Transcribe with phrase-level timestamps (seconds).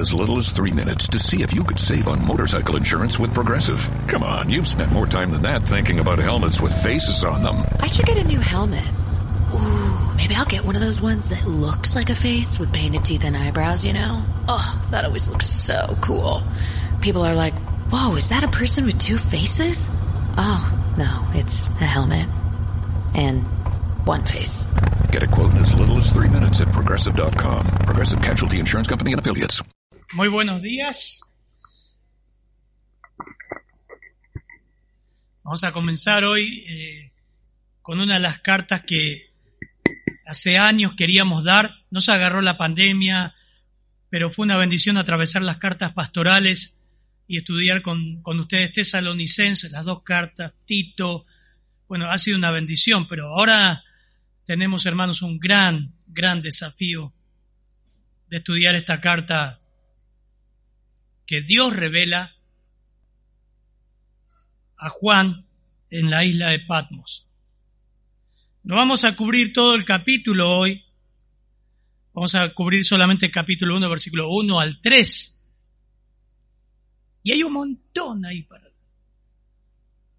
[0.00, 3.34] as little as three minutes to see if you could save on motorcycle insurance with
[3.34, 3.88] Progressive.
[4.06, 7.64] Come on, you've spent more time than that thinking about helmets with faces on them.
[7.80, 8.84] I should get a new helmet.
[9.54, 13.04] Ooh, maybe I'll get one of those ones that looks like a face with painted
[13.04, 14.24] teeth and eyebrows, you know?
[14.48, 16.42] Oh, that always looks so cool.
[17.00, 17.58] People are like,
[17.90, 19.88] whoa, is that a person with two faces?
[20.36, 22.28] Oh, no, it's a helmet.
[23.14, 23.44] And
[24.06, 24.64] one face.
[25.10, 27.66] Get a quote in as little as three minutes at progressive.com.
[27.86, 29.62] Progressive Casualty Insurance Company and affiliates.
[30.12, 31.20] Muy buenos días.
[35.42, 37.12] Vamos a comenzar hoy eh,
[37.82, 39.34] con una de las cartas que
[40.24, 41.84] hace años queríamos dar.
[41.90, 43.34] Nos agarró la pandemia,
[44.08, 46.80] pero fue una bendición atravesar las cartas pastorales
[47.26, 51.26] y estudiar con, con ustedes tesalonicenses, las dos cartas, Tito.
[51.86, 53.84] Bueno, ha sido una bendición, pero ahora
[54.46, 57.12] tenemos, hermanos, un gran, gran desafío
[58.28, 59.60] de estudiar esta carta
[61.28, 62.34] que Dios revela
[64.78, 65.46] a Juan
[65.90, 67.28] en la isla de Patmos.
[68.64, 70.82] No vamos a cubrir todo el capítulo hoy.
[72.14, 75.50] Vamos a cubrir solamente el capítulo 1, versículo 1 al 3.
[77.24, 78.64] Y hay un montón ahí para...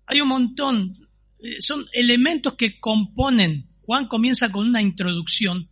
[0.06, 1.10] Hay un montón.
[1.40, 3.68] Eh, son elementos que componen.
[3.82, 5.70] Juan comienza con una introducción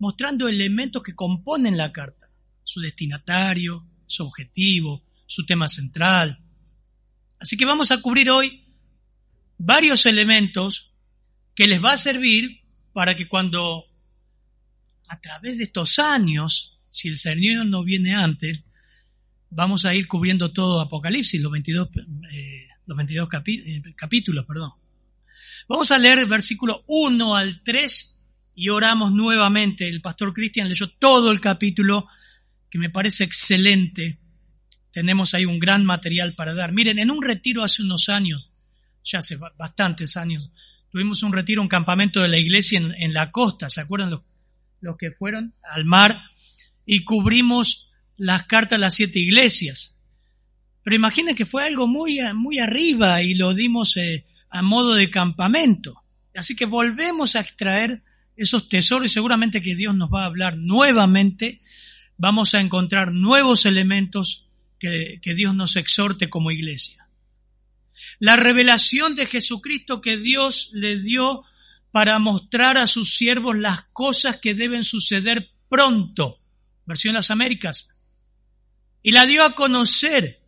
[0.00, 2.28] mostrando elementos que componen la carta.
[2.64, 6.38] Su destinatario, su objetivo, su tema central.
[7.38, 8.64] Así que vamos a cubrir hoy
[9.58, 10.92] varios elementos
[11.54, 13.84] que les va a servir para que cuando
[15.08, 18.64] a través de estos años, si el Señor no viene antes,
[19.50, 21.90] vamos a ir cubriendo todo Apocalipsis, los 22,
[22.32, 24.72] eh, los 22 eh, capítulos, perdón.
[25.68, 28.22] Vamos a leer el versículo 1 al 3
[28.54, 29.88] y oramos nuevamente.
[29.88, 32.08] El pastor Cristian leyó todo el capítulo,
[32.72, 34.18] que me parece excelente.
[34.92, 36.72] Tenemos ahí un gran material para dar.
[36.72, 38.50] Miren, en un retiro hace unos años,
[39.04, 40.50] ya hace bastantes años,
[40.90, 44.22] tuvimos un retiro, un campamento de la iglesia en, la costa, ¿se acuerdan los,
[44.80, 46.18] los, que fueron al mar?
[46.86, 49.94] Y cubrimos las cartas de las siete iglesias.
[50.82, 55.10] Pero imaginen que fue algo muy, muy arriba y lo dimos eh, a modo de
[55.10, 56.02] campamento.
[56.34, 58.02] Así que volvemos a extraer
[58.34, 61.60] esos tesoros y seguramente que Dios nos va a hablar nuevamente.
[62.22, 64.46] Vamos a encontrar nuevos elementos
[64.78, 67.08] que, Dios nos exhorte como iglesia
[68.20, 71.42] la revelación de Jesucristo que Dios le dio
[71.90, 76.38] para mostrar a sus siervos las cosas que deben suceder pronto.
[76.86, 77.88] Versión Las Américas.
[79.02, 80.40] Y la dio a conocer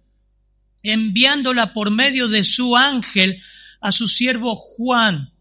[0.85, 3.43] enviándola por medio de su ángel
[3.81, 5.33] a su siervo Juan,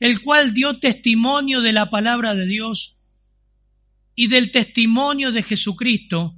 [0.00, 2.95] el cual dio testimonio de la palabra de Dios
[4.16, 6.34] y del testimonio de Jesucristo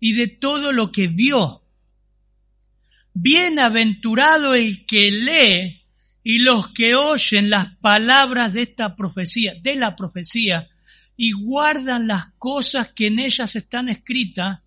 [0.00, 1.62] y de todo lo que vio
[3.20, 5.82] Bienaventurado el que lee
[6.22, 10.68] y los que oyen las palabras de esta profecía, de la profecía,
[11.16, 14.60] y guardan las cosas que en ellas están escritas,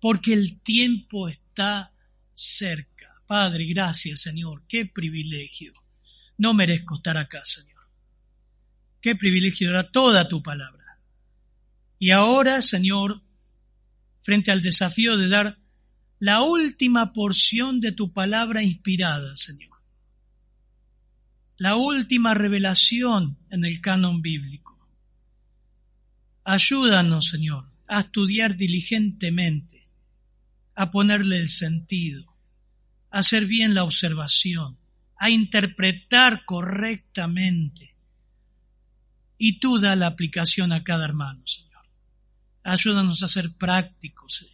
[0.00, 1.92] porque el tiempo está
[2.32, 3.14] cerca.
[3.26, 5.74] Padre, gracias Señor, qué privilegio.
[6.38, 7.82] No merezco estar acá, Señor.
[9.02, 10.77] Qué privilegio era toda tu palabra.
[11.98, 13.22] Y ahora, Señor,
[14.22, 15.58] frente al desafío de dar
[16.20, 19.78] la última porción de tu palabra inspirada, Señor.
[21.56, 24.78] La última revelación en el canon bíblico.
[26.44, 29.88] Ayúdanos, Señor, a estudiar diligentemente,
[30.74, 32.24] a ponerle el sentido,
[33.10, 34.78] a hacer bien la observación,
[35.16, 37.94] a interpretar correctamente.
[39.36, 41.67] Y tú da la aplicación a cada hermano, Señor.
[42.68, 44.46] Ayúdanos a ser prácticos,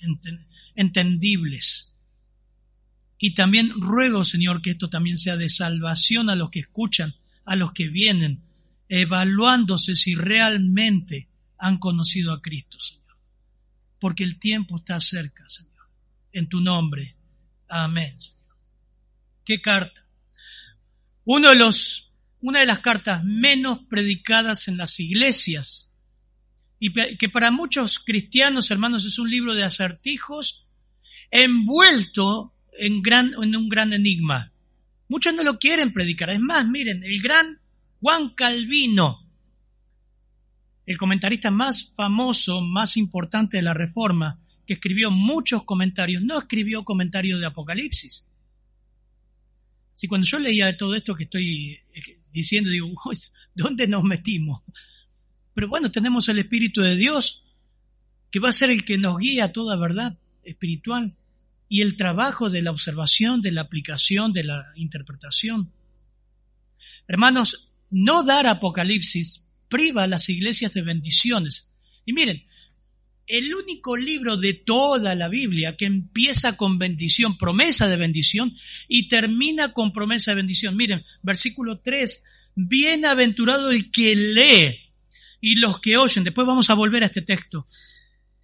[0.76, 1.98] entendibles.
[3.18, 7.56] Y también ruego, Señor, que esto también sea de salvación a los que escuchan, a
[7.56, 8.44] los que vienen,
[8.88, 13.16] evaluándose si realmente han conocido a Cristo, Señor.
[13.98, 15.88] Porque el tiempo está cerca, Señor.
[16.32, 17.16] En tu nombre.
[17.68, 18.56] Amén, Señor.
[19.44, 20.06] ¿Qué carta?
[21.24, 21.70] Uno de
[22.42, 25.93] una de las cartas menos predicadas en las iglesias
[26.86, 30.66] y que para muchos cristianos, hermanos, es un libro de acertijos
[31.30, 34.52] envuelto en, gran, un gran enigma.
[35.08, 36.28] Muchos no lo quieren predicar.
[36.28, 37.58] Es más, miren, el gran
[38.02, 39.26] Juan Calvino,
[40.84, 46.84] el comentarista más famoso, más importante de la Reforma, que escribió muchos comentarios, no escribió
[46.84, 48.28] comentarios de Apocalipsis.
[49.94, 52.92] Si cuando yo leía todo esto que estoy eh, diciendo, digo,
[53.54, 54.60] ¿dónde nos metimos?
[55.54, 57.44] Pero bueno, tenemos el Espíritu de Dios
[58.30, 61.14] que va a ser el que nos guía a toda verdad espiritual
[61.68, 65.72] y el trabajo de la observación, de la aplicación, de la interpretación.
[67.06, 71.72] Hermanos, no dar Apocalipsis priva a las iglesias de bendiciones.
[72.04, 72.44] Y miren,
[73.26, 78.56] el único libro de toda la Biblia que empieza con bendición, promesa de bendición,
[78.88, 80.76] y termina con promesa de bendición.
[80.76, 82.22] Miren, versículo 3,
[82.54, 84.83] bienaventurado el que lee
[85.46, 87.66] y los que oyen, después vamos a volver a este texto,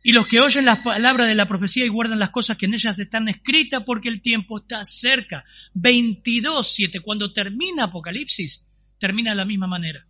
[0.02, 2.74] y los que oyen las palabras de la profecía y guardan las cosas que en
[2.74, 5.46] ellas están escritas porque el tiempo está cerca.
[5.72, 8.66] 22, 7, cuando termina Apocalipsis,
[8.98, 10.06] termina de la misma manera.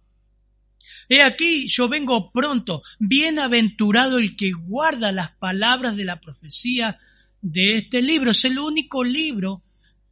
[1.09, 6.99] He aquí, yo vengo pronto, bienaventurado el que guarda las palabras de la profecía
[7.41, 8.33] de este libro.
[8.33, 9.63] Es el único libro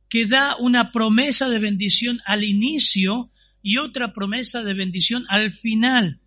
[0.09, 3.33] que da una promesa de bendición al inicio
[3.63, 6.21] y otra promesa de bendición al final.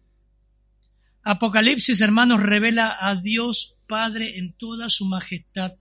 [1.24, 5.74] Apocalipsis, hermanos, revela a Dios Padre en toda su majestad,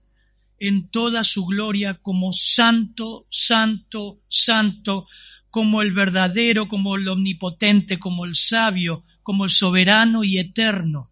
[0.59, 5.07] en toda su gloria, como santo, santo, santo,
[5.49, 11.09] como el verdadero, como el omnipotente, como el sabio, como el soberano y eterno.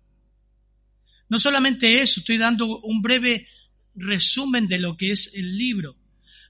[1.29, 3.47] No solamente eso, estoy dando un breve
[3.95, 5.95] resumen de lo que es el libro.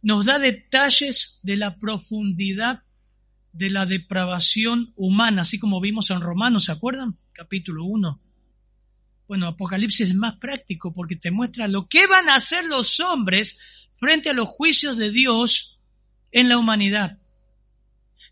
[0.01, 2.83] Nos da detalles de la profundidad
[3.51, 7.17] de la depravación humana, así como vimos en Romanos, ¿se acuerdan?
[7.39, 8.21] Capítulo 1.
[9.25, 13.57] Bueno, Apocalipsis es más práctico porque te muestra lo que van a hacer los hombres
[13.94, 15.80] frente a los juicios de Dios
[16.33, 17.18] en la humanidad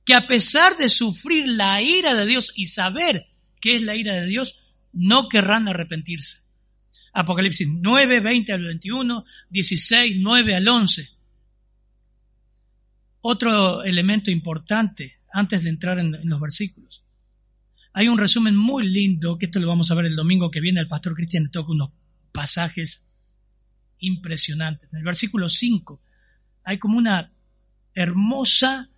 [0.04, 3.28] que a pesar de sufrir la ira de Dios y saber
[3.62, 4.58] qué es la ira de Dios,
[4.92, 6.40] no querrán arrepentirse.
[7.14, 11.10] Apocalipsis 9, 20 al 21, 16, 9 al 11.
[13.22, 17.06] Otro elemento importante antes de entrar en, en los versículos.
[17.98, 20.80] Hay un resumen muy lindo, que esto lo vamos a ver el domingo que viene,
[20.80, 21.90] el pastor Cristian toca unos
[22.32, 23.10] pasajes
[23.98, 24.88] impresionantes.
[24.94, 26.00] En el versículo 5
[26.64, 27.32] hay como una
[27.96, 28.92] hermosa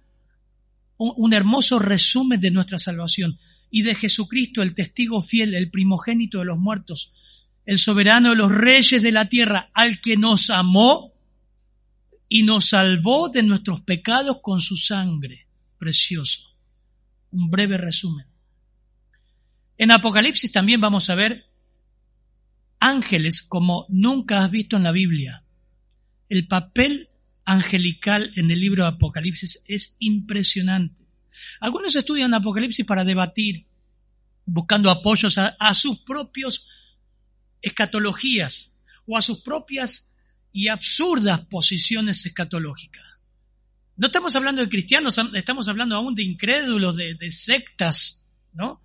[0.98, 3.40] un hermoso resumen de nuestra salvación
[3.72, 7.14] y de Jesucristo, el testigo fiel, el primogénito de los muertos,
[7.66, 11.14] el soberano de los reyes de la tierra, al que nos amó
[12.28, 15.48] y nos salvó de nuestros pecados con su sangre.
[15.78, 16.44] Precioso.
[17.32, 18.29] Un breve resumen.
[19.80, 21.46] En Apocalipsis también vamos a ver
[22.82, 25.46] ángeles como nunca has visto en la Biblia.
[26.28, 27.10] El papel
[27.46, 31.08] angelical en el libro de Apocalipsis es impresionante.
[31.62, 33.68] Algunos estudian Apocalipsis para debatir,
[34.46, 36.68] buscando apoyos a, sus propios
[37.62, 38.74] escatologías
[39.06, 40.12] o a sus propias
[40.52, 43.06] y absurdas posiciones escatológicas.
[43.96, 48.82] No estamos hablando de cristianos, estamos hablando aún de incrédulos, de, de sectas, ¿no?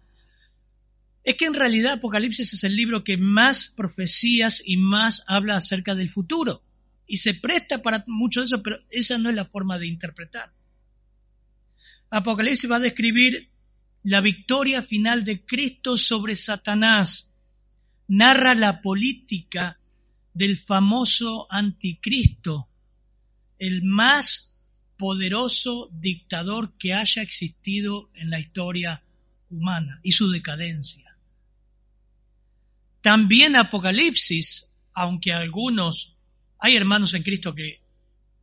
[1.24, 5.94] Es que en realidad Apocalipsis es el libro que más profecías y más habla acerca
[5.94, 6.62] del futuro
[7.06, 10.52] y se presta para mucho de eso, pero esa no es la forma de interpretar.
[12.10, 13.50] Apocalipsis va a describir
[14.04, 17.34] la victoria final de Cristo sobre Satanás.
[18.08, 19.78] Narra la política
[20.32, 22.68] del famoso anticristo,
[23.58, 24.56] el más
[24.98, 29.02] poderoso dictador que haya existido en la historia
[29.50, 31.03] humana y su decadencia.
[33.04, 36.16] También Apocalipsis, aunque algunos
[36.58, 37.82] hay hermanos en Cristo que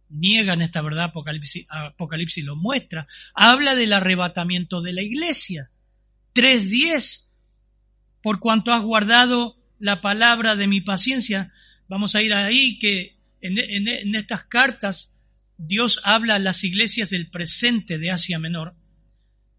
[0.10, 3.08] niegan esta verdad, Apocalipsis, Apocalipsis lo muestra.
[3.34, 5.72] Habla del arrebatamiento de la iglesia.
[6.36, 7.32] 3.10.
[8.22, 11.51] Por cuanto has guardado la palabra de mi paciencia,
[11.88, 15.15] vamos a ir ahí que en, en estas cartas
[15.58, 18.75] Dios habla a las iglesias del presente de Asia Menor,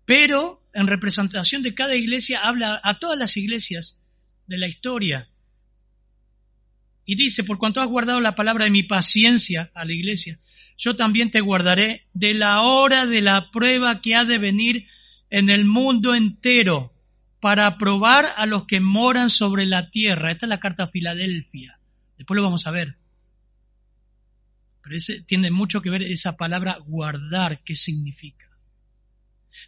[0.05, 3.99] pero en representación de cada iglesia habla a todas las iglesias
[4.47, 5.29] de la historia
[7.05, 10.39] y dice, por cuanto has guardado la palabra de mi paciencia a la iglesia,
[10.77, 14.87] yo también te guardaré de la hora de la prueba que ha de venir
[15.31, 16.93] en el mundo entero
[17.41, 20.31] para probar a los que moran sobre la tierra.
[20.31, 21.79] Esta es la carta a Filadelfia.
[22.17, 22.97] Después lo vamos a ver.
[24.83, 28.49] Pero ese, tiene mucho que ver esa palabra guardar, qué significa.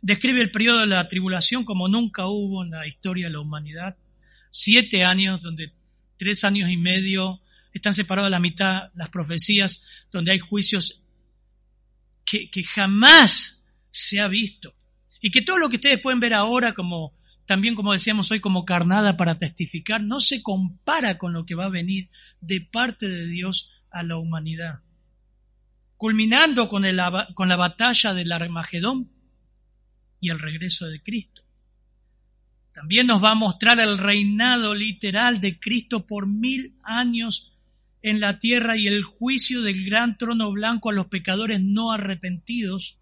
[0.03, 3.97] Describe el periodo de la tribulación como nunca hubo en la historia de la humanidad.
[4.57, 5.73] Siete años donde
[6.17, 7.41] tres años y medio,
[7.73, 11.03] están separados a la mitad las profecías, donde hay juicios
[12.25, 14.73] que, que jamás se ha visto.
[15.21, 18.65] Y que todo lo que ustedes pueden ver ahora como, también como decíamos hoy, como
[18.65, 22.09] carnada para testificar, no se compara con lo que va a venir
[22.41, 24.83] de parte de Dios a la humanidad.
[25.97, 27.01] Culminando con, el,
[27.35, 29.11] con la batalla del Armagedón
[30.21, 31.44] y el regreso de Cristo.
[32.75, 37.53] También nos va a mostrar el reinado literal de Cristo por mil años
[38.03, 42.99] en la tierra y el juicio del gran trono blanco a los pecadores no arrepentidos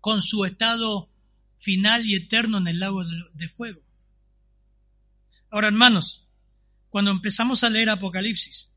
[0.00, 1.10] con su estado
[1.58, 3.82] final y eterno en el lago de fuego.
[5.50, 6.24] Ahora, hermanos,
[6.90, 8.72] cuando empezamos a leer Apocalipsis,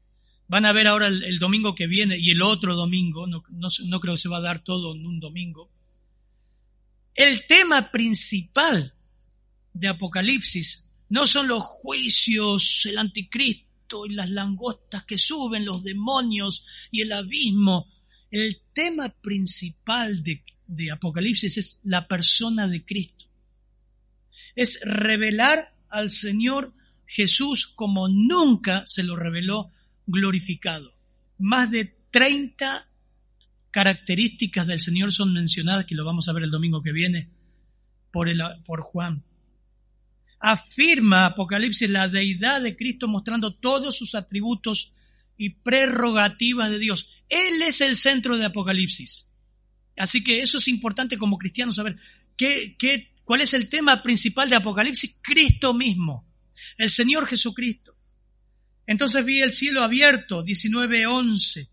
[0.48, 4.16] van a ver ahora el, domingo que viene y el otro domingo, no, no creo
[4.16, 5.70] que se va a dar todo en un domingo,
[7.14, 8.94] el tema principal
[9.80, 16.66] de Apocalipsis no son los juicios, el anticristo y las langostas que suben, los demonios
[16.92, 17.88] y el abismo.
[18.30, 23.26] El tema principal de, Apocalipsis es la persona de Cristo.
[24.56, 26.74] Es revelar al Señor
[27.06, 29.72] Jesús como nunca se lo reveló
[30.06, 30.94] glorificado.
[31.38, 32.90] Más de 30
[33.72, 37.30] características del Señor son mencionadas, que lo vamos a ver el domingo que viene,
[38.12, 39.24] por, el, por Juan.
[40.40, 44.94] Afirma Apocalipsis la deidad de Cristo mostrando todos sus atributos
[45.38, 47.10] y prerrogativas de Dios.
[47.30, 49.30] Él es el centro de Apocalipsis.
[49.98, 51.98] Así que eso es importante como cristianos saber
[52.36, 55.18] qué, qué, cuál es el tema principal de Apocalipsis.
[55.22, 56.26] Cristo mismo,
[56.78, 57.96] el Señor Jesucristo.
[58.86, 61.68] Entonces vi el cielo abierto, 19.11,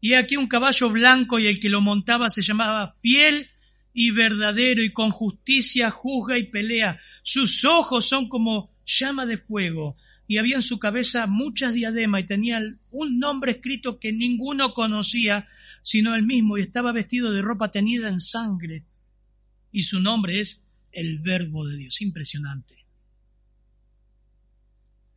[0.00, 3.48] y aquí un caballo blanco y el que lo montaba se llamaba fiel
[3.94, 7.00] y verdadero y con justicia juzga y pelea.
[7.24, 9.96] Sus ojos son como llama de fuego
[10.28, 15.48] y había en su cabeza muchas diademas y tenía un nombre escrito que ninguno conocía
[15.82, 18.84] sino él mismo y estaba vestido de ropa tenida en sangre
[19.72, 22.00] y su nombre es el verbo de Dios.
[22.02, 22.84] Impresionante.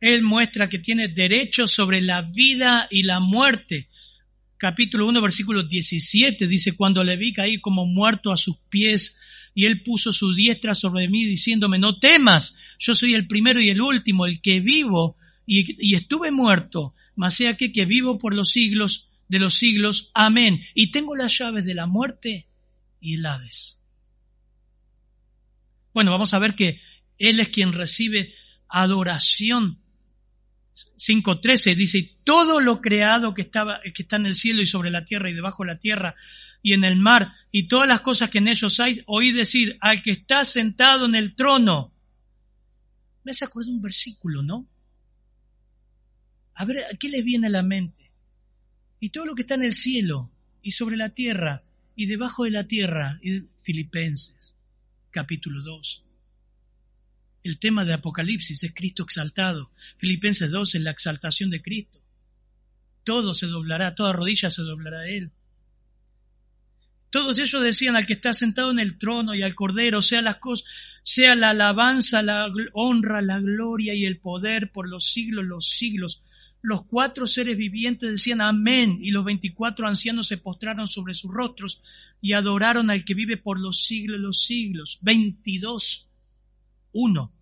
[0.00, 3.88] Él muestra que tiene derecho sobre la vida y la muerte.
[4.56, 9.18] Capítulo 1, versículo 17 dice, cuando le vi caí como muerto a sus pies,
[9.58, 13.70] y él puso su diestra sobre mí diciéndome, no temas, yo soy el primero y
[13.70, 18.50] el último, el que vivo, y, estuve muerto, mas sea que, que vivo por los
[18.50, 20.12] siglos de los siglos.
[20.14, 20.62] Amén.
[20.76, 22.46] Y tengo las llaves de la muerte
[23.00, 23.82] y el Hades.
[25.92, 26.80] Bueno, vamos a ver que
[27.18, 28.36] Él es quien recibe
[28.68, 29.80] adoración
[30.96, 35.04] 5.13 dice, todo lo creado que, estaba, que está en el cielo y sobre la
[35.04, 36.14] tierra y debajo de la tierra
[36.62, 40.02] y en el mar y todas las cosas que en ellos hay, oí decir al
[40.02, 41.92] que está sentado en el trono.
[43.24, 44.68] Me hace acordar un versículo, ¿no?
[46.54, 48.10] A ver, ¿a qué les viene a la mente?
[49.00, 50.30] Y todo lo que está en el cielo
[50.62, 51.62] y sobre la tierra
[51.94, 53.20] y debajo de la tierra,
[53.60, 54.56] Filipenses,
[55.10, 56.04] capítulo 2.
[57.44, 59.70] El tema de Apocalipsis es Cristo exaltado.
[59.96, 62.00] Filipenses 2 es la exaltación de Cristo.
[63.04, 65.32] Todo se doblará, toda rodilla se doblará a Él.
[67.10, 70.36] Todos ellos decían al que está sentado en el trono y al Cordero, sea las
[70.36, 70.68] cosas,
[71.02, 76.22] sea la alabanza, la honra, la gloria y el poder por los siglos, los siglos.
[76.60, 81.80] Los cuatro seres vivientes decían amén y los veinticuatro ancianos se postraron sobre sus rostros
[82.20, 84.98] y adoraron al que vive por los siglos, los siglos.
[85.00, 86.08] Veintidós
[86.92, 87.32] uno.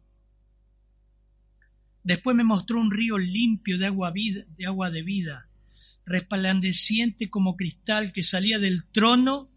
[2.04, 5.48] Después me mostró un río limpio de agua, de agua de vida,
[6.04, 9.50] resplandeciente como cristal que salía del trono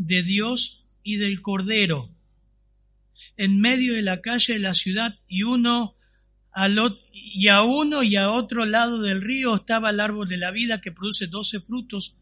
[0.00, 2.08] de Dios y del Cordero.
[3.36, 5.94] En medio de la calle de la ciudad y uno
[6.52, 6.78] al
[7.12, 10.80] y a uno y a otro lado del río estaba el árbol de la vida
[10.80, 12.16] que produce doce frutos,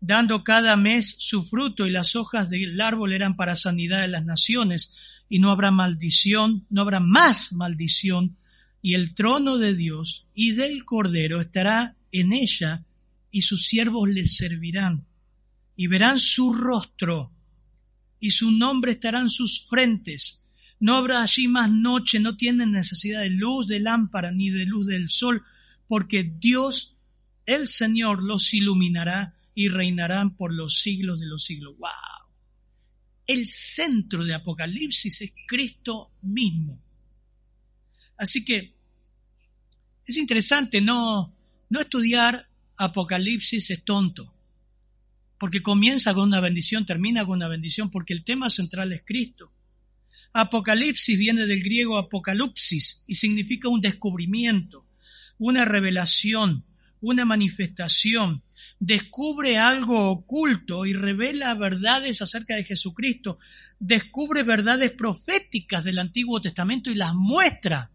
[0.00, 4.24] dando cada mes su fruto y las hojas del árbol eran para sanidad de las
[4.24, 4.94] naciones
[5.30, 8.36] y no habrá maldición, no habrá más maldición,
[8.82, 12.84] y el trono de Dios y del Cordero estará en ella,
[13.30, 15.07] y sus siervos le servirán,
[15.78, 17.32] y verán su rostro,
[18.20, 20.50] y su nombre estará en sus frentes.
[20.78, 24.86] No habrá allí más noche, no tienen necesidad de luz de lámpara ni de luz
[24.86, 25.42] del sol,
[25.86, 26.98] porque Dios,
[27.46, 31.74] el Señor, los iluminará y reinarán por los siglos de los siglos.
[31.78, 31.88] ¡Wow!
[33.28, 36.82] el centro de Apocalipsis es Cristo mismo.
[38.16, 38.74] Así que
[40.06, 41.36] es interesante no,
[41.68, 44.34] no estudiar Apocalipsis es tonto,
[45.38, 49.52] porque comienza con una bendición, termina con una bendición, porque el tema central es Cristo.
[50.32, 54.86] Apocalipsis viene del griego apocalipsis y significa un descubrimiento,
[55.38, 56.64] una revelación,
[57.00, 58.42] una manifestación,
[58.78, 63.38] descubre algo oculto y revela verdades acerca de Jesucristo,
[63.78, 67.90] descubre verdades proféticas del Antiguo Testamento y las muestra.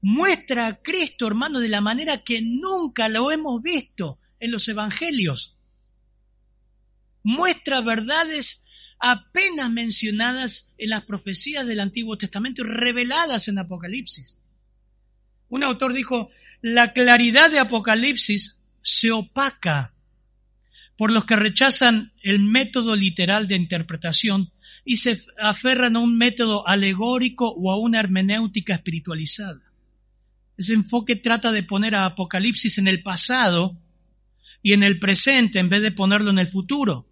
[0.00, 5.57] Muestra a Cristo, hermano, de la manera que nunca lo hemos visto en los Evangelios.
[7.22, 8.64] Muestra verdades
[8.98, 14.38] apenas mencionadas en las profecías del Antiguo Testamento y reveladas en Apocalipsis.
[15.48, 19.94] Un autor dijo, la claridad de Apocalipsis se opaca
[20.96, 24.52] por los que rechazan el método literal de interpretación
[24.84, 29.60] y se aferran a un método alegórico o a una hermenéutica espiritualizada.
[30.56, 33.80] Ese enfoque trata de poner a Apocalipsis en el pasado
[34.60, 37.07] y en el presente en vez de ponerlo en el futuro.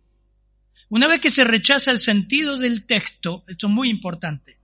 [0.89, 4.57] Una vez que se rechaza el sentido del texto, esto es muy importante,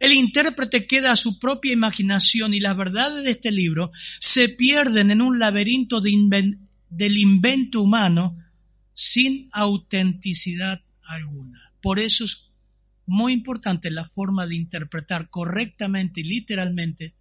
[0.00, 3.90] el intérprete queda a su propia imaginación y las verdades de este libro
[4.20, 8.36] se pierden en un laberinto del invento humano
[8.94, 11.72] sin autenticidad alguna.
[11.80, 12.48] Por eso es
[13.06, 17.14] muy importante la forma de interpretar correctamente y literalmente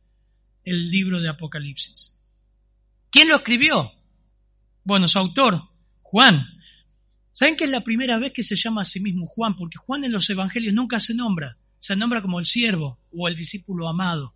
[0.64, 2.16] el libro de Apocalipsis.
[3.10, 3.92] ¿Quién lo escribió?
[4.84, 5.64] Bueno, su autor,
[6.02, 6.46] Juan.
[7.38, 9.56] ¿Saben que es la primera vez que se llama a sí mismo Juan?
[9.56, 13.36] Porque Juan en los evangelios nunca se nombra se nombra como el siervo o el
[13.36, 14.34] discípulo amado.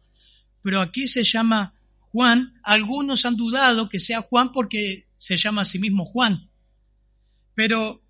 [0.62, 2.60] Pero aquí se llama Juan.
[2.64, 6.50] Algunos han dudado que sea Juan porque se llama a sí mismo Juan.
[7.56, 8.02] Pero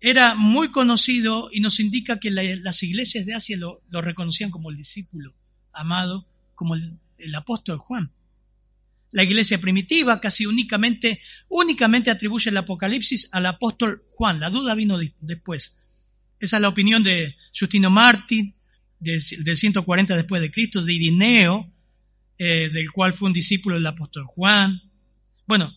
[0.00, 4.76] era muy conocido y nos indica que las iglesias de Asia lo, reconocían como el
[4.76, 5.34] discípulo
[5.72, 8.12] amado, como el, apóstol Juan.
[9.10, 14.38] La iglesia primitiva casi únicamente, únicamente atribuye el Apocalipsis al apóstol Juan.
[14.38, 15.78] La duda vino después.
[16.38, 18.54] Esa es la opinión de Justino Martín,
[19.00, 21.72] del 140 después de Cristo, de Irineo,
[22.38, 24.80] eh, del cual fue un discípulo del apóstol Juan.
[25.46, 25.74] Bueno,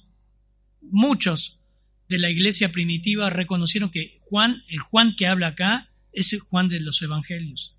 [0.81, 1.59] muchos
[2.07, 6.69] de la iglesia primitiva reconocieron que Juan, el Juan que habla acá, es el Juan
[6.69, 7.75] de los evangelios.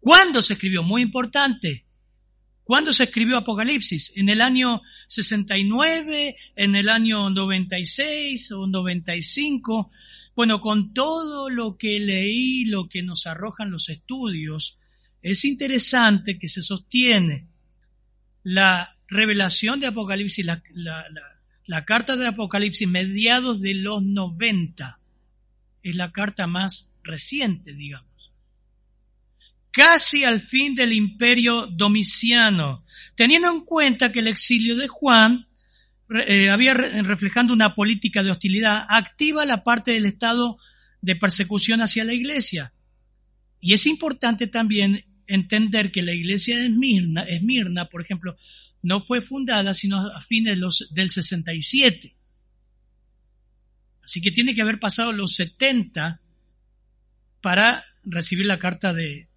[0.00, 0.82] ¿Cuándo se escribió?
[0.82, 1.86] Muy importante.
[2.64, 4.12] ¿Cuándo se escribió Apocalipsis?
[4.16, 6.36] ¿En el año 69?
[6.56, 9.90] ¿En el año 96 o 95?
[10.34, 14.78] Bueno, con todo lo que leí, lo que nos arrojan los estudios,
[15.22, 17.46] es interesante que se sostiene
[18.42, 25.00] la revelación de Apocalipsis, la, carta de Apocalipsis mediados de los 90.
[25.82, 28.13] Es la carta más reciente, digamos.
[29.74, 32.84] Casi al fin del imperio domiciano,
[33.16, 35.48] teniendo en cuenta que el exilio de Juan
[36.28, 40.58] eh, había reflejando una política de hostilidad activa la parte del Estado
[41.02, 42.72] de persecución hacia la Iglesia.
[43.60, 48.36] Y es importante también entender que la Iglesia de Esmirna, por ejemplo,
[48.80, 50.56] no fue fundada sino a fines
[50.92, 52.14] del 67.
[54.04, 56.20] Así que tiene que haber pasado los 70
[57.40, 59.28] para recibir la carta de,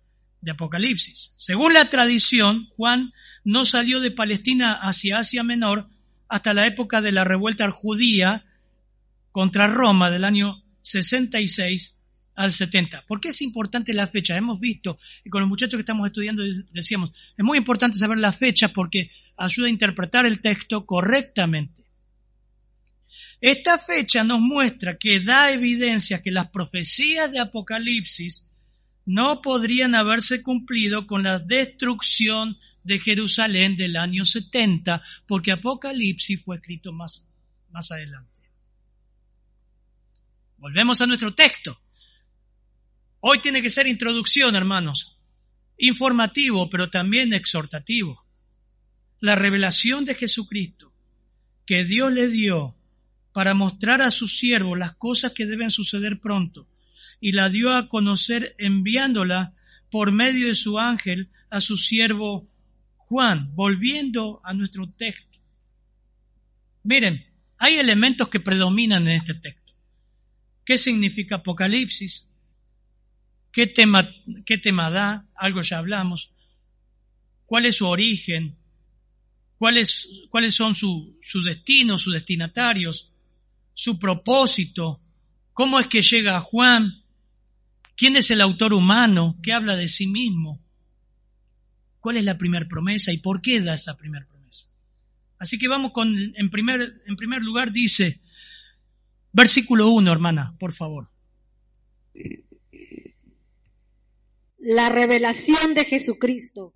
[0.42, 1.34] de Apocalipsis.
[1.36, 5.88] Según la tradición, Juan no salió de Palestina hacia Asia Menor
[6.28, 8.46] hasta la época de la revuelta judía
[9.32, 12.02] contra Roma del año 66
[12.36, 13.06] al 70.
[13.08, 14.38] ¿Por qué es importante la fecha?
[14.38, 18.32] Hemos visto, y con los muchachos que estamos estudiando decíamos, es muy importante saber la
[18.32, 21.84] fecha porque ayuda a interpretar el texto correctamente.
[23.40, 28.47] Esta fecha nos muestra que da evidencia que las profecías de Apocalipsis
[29.08, 36.58] no podrían haberse cumplido con la destrucción de Jerusalén del año 70, porque Apocalipsis fue
[36.58, 37.26] escrito más,
[37.72, 38.42] más adelante.
[40.58, 41.80] Volvemos a nuestro texto.
[43.22, 45.18] Hoy tiene que ser introducción, hermanos.
[45.78, 48.26] Informativo, pero también exhortativo.
[49.22, 50.94] La revelación de Jesucristo
[51.66, 52.76] que Dios le dio
[53.32, 56.68] para mostrar a sus siervos las cosas que deben suceder pronto,
[57.20, 59.54] y la dio a conocer enviándola
[59.90, 62.48] por medio de su ángel a su siervo
[62.98, 65.40] Juan, volviendo a nuestro texto.
[66.84, 67.26] Miren,
[67.58, 69.74] hay elementos que predominan en este texto.
[70.66, 72.28] ¿Qué significa Apocalipsis?
[73.52, 74.10] ¿Qué tema,
[74.46, 75.26] qué tema da?
[75.34, 76.32] Algo ya hablamos.
[77.46, 78.58] ¿Cuál es su origen?
[79.58, 83.10] ¿Cuáles, cuáles son sus su destinos, sus destinatarios?
[83.74, 85.02] ¿Su propósito?
[85.54, 87.04] ¿Cómo es que llega a Juan?
[87.98, 90.62] ¿Quién es el autor humano que habla de sí mismo?
[92.08, 94.68] cuál es la primera promesa y por qué da esa primera promesa.
[95.40, 96.08] Así que vamos con,
[96.38, 98.22] en primer, en primer lugar dice,
[99.34, 101.10] versículo 1, hermana, por favor.
[104.58, 106.74] La revelación de Jesucristo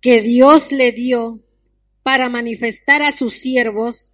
[0.00, 1.44] que Dios le dio
[2.02, 4.10] para manifestar a sus siervos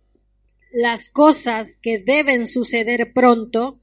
[0.73, 3.81] las cosas que deben suceder pronto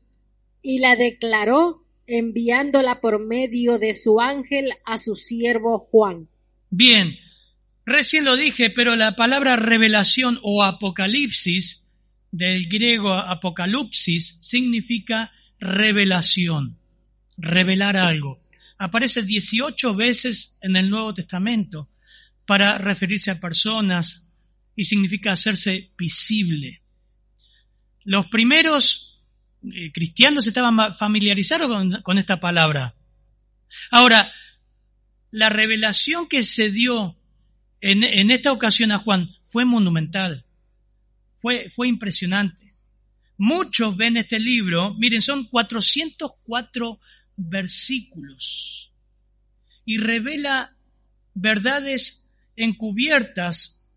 [0.61, 6.27] y la declaró enviándola por medio de su ángel a su siervo Juan.
[6.69, 7.17] Bien,
[7.85, 11.87] recién lo dije, pero la palabra revelación o apocalipsis,
[12.31, 16.77] del griego apocalipsis, significa revelación,
[17.37, 18.41] revelar algo.
[18.77, 21.89] Aparece 18 veces en el Nuevo Testamento
[22.45, 24.27] para referirse a personas
[24.75, 26.81] y significa hacerse visible.
[28.03, 29.12] Los primeros
[29.71, 32.95] eh, cristianos estaban familiarizados con, esta palabra.
[33.91, 34.31] Ahora,
[35.31, 37.17] la revelación que se dio
[37.81, 40.45] en, en, esta ocasión a Juan fue monumental,
[41.39, 42.73] fue, fue impresionante.
[43.37, 46.99] Muchos ven este libro, miren, son 404
[47.35, 48.91] versículos
[49.85, 50.75] y revela
[51.33, 53.87] verdades encubiertas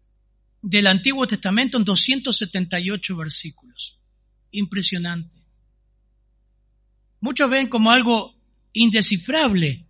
[0.62, 3.98] del Antiguo Testamento en 278 versículos.
[4.50, 5.35] Impresionante.
[7.26, 8.36] Muchos ven como algo
[8.72, 9.84] indescifrable,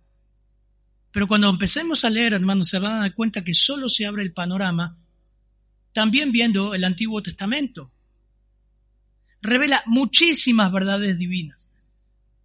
[1.11, 4.23] pero cuando empecemos a leer, hermanos, se van a dar cuenta que solo se abre
[4.23, 4.97] el panorama
[5.93, 7.91] también viendo el Antiguo Testamento.
[9.39, 11.69] Revela muchísimas verdades divinas.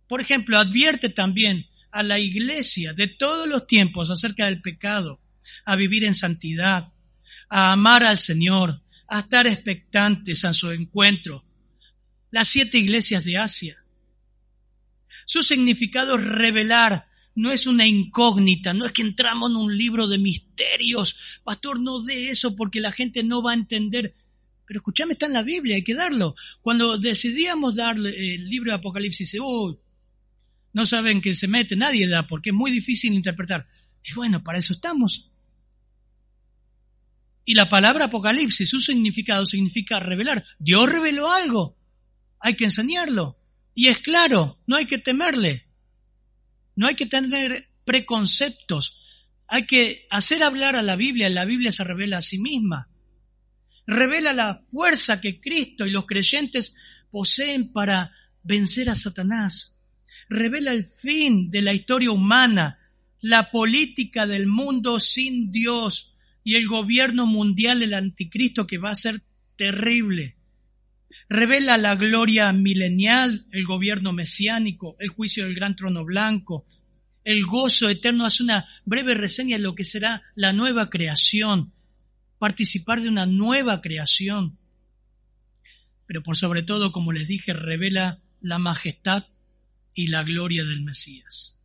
[0.08, 5.22] Por ejemplo, advierte también a la iglesia de todos los tiempos acerca del pecado,
[5.64, 6.92] a vivir en santidad,
[7.48, 11.46] a amar al Señor, a estar expectantes a su encuentro.
[12.30, 13.81] Las siete iglesias de Asia.
[15.32, 20.06] Su significado es revelar, no es una incógnita, no es que entramos en un libro
[20.06, 21.40] de misterios.
[21.42, 24.14] Pastor, no dé eso porque la gente no va a entender.
[24.66, 26.34] Pero escúchame, está en la Biblia, hay que darlo.
[26.60, 29.78] Cuando decidíamos darle el libro de Apocalipsis, uy,
[30.74, 33.66] no saben que se mete, nadie da, porque es muy difícil interpretar.
[34.04, 35.30] Y bueno, para eso estamos.
[37.46, 40.44] Y la palabra Apocalipsis, su significado significa revelar.
[40.58, 41.78] Dios reveló algo.
[42.38, 43.38] Hay que enseñarlo.
[43.74, 45.66] Y es claro, no hay que temerle.
[46.76, 48.98] No hay que tener preconceptos.
[49.46, 51.28] Hay que hacer hablar a la Biblia.
[51.28, 52.88] La Biblia se revela a sí misma.
[53.86, 56.74] Revela la fuerza que Cristo y los creyentes
[57.10, 59.78] poseen para vencer a Satanás.
[60.28, 62.78] Revela el fin de la historia humana,
[63.20, 68.96] la política del mundo sin Dios y el gobierno mundial del anticristo que va a
[68.96, 69.20] ser
[69.56, 70.36] terrible
[71.32, 76.66] revela la gloria milenial, el gobierno mesiánico, el juicio del gran trono blanco,
[77.24, 78.26] el gozo eterno.
[78.26, 81.72] Hace una breve reseña de lo que será la nueva creación,
[82.38, 84.58] participar de una nueva creación.
[86.06, 89.26] Pero por sobre todo, como les dije, revela la majestad
[89.94, 91.60] y la gloria del Mesías.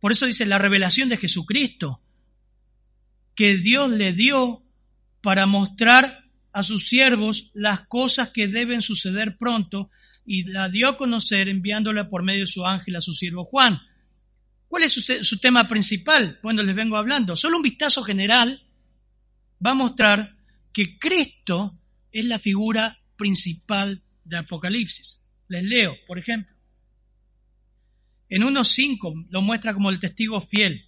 [0.00, 2.00] Por eso dice la revelación de Jesucristo,
[3.34, 4.62] que Dios le dio
[5.20, 6.17] para mostrar
[6.52, 9.90] a sus siervos las cosas que deben suceder pronto
[10.24, 13.80] y la dio a conocer enviándola por medio de su ángel a su siervo Juan.
[14.68, 16.38] ¿Cuál es su, tema principal?
[16.42, 17.36] Bueno, les vengo hablando.
[17.36, 18.62] Solo un vistazo general
[19.64, 20.36] va a mostrar
[20.72, 21.78] que Cristo
[22.12, 25.22] es la figura principal de Apocalipsis.
[25.48, 26.54] Les leo, por ejemplo.
[28.28, 30.84] En 1.5 lo muestra como el testigo fiel.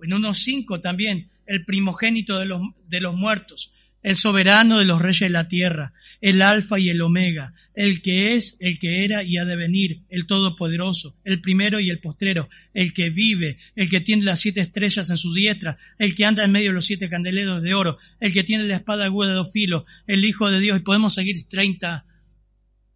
[0.00, 3.72] En 1.5 también el primogénito de los, de los muertos
[4.02, 8.34] el soberano de los reyes de la tierra, el alfa y el omega, el que
[8.34, 12.48] es, el que era y ha de venir, el todopoderoso, el primero y el postrero,
[12.72, 16.44] el que vive, el que tiene las siete estrellas en su diestra, el que anda
[16.44, 19.34] en medio de los siete candeleros de oro, el que tiene la espada aguda de
[19.34, 22.06] dos filos, el Hijo de Dios, y podemos seguir treinta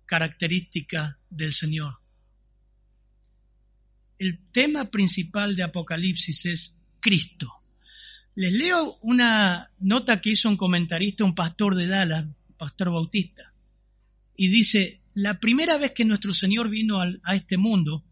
[0.07, 1.99] características del Señor.
[4.19, 7.64] El tema principal de Apocalipsis es Cristo.
[8.37, 12.27] Les leo una nota que hizo un comentarista, un pastor de Dallas,
[12.59, 13.53] pastor bautista,
[14.37, 18.03] y dice, la primera vez que nuestro Señor vino a este mundo,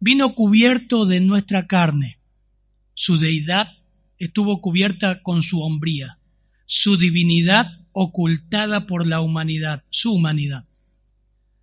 [0.00, 2.18] vino cubierto de nuestra carne.
[2.92, 3.68] Su deidad
[4.18, 6.18] estuvo cubierta con su hombría,
[6.66, 10.66] su divinidad ocultada por la humanidad, su humanidad.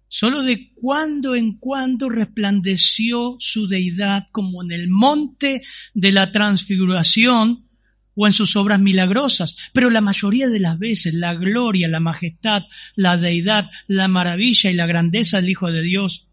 [0.07, 5.61] Solo de cuando en cuando resplandeció su deidad como en el monte
[5.93, 7.69] de la transfiguración
[8.15, 12.63] o en sus obras milagrosas, pero la mayoría de las veces la gloria, la majestad,
[12.95, 16.27] la deidad, la maravilla y la grandeza del Hijo de Dios,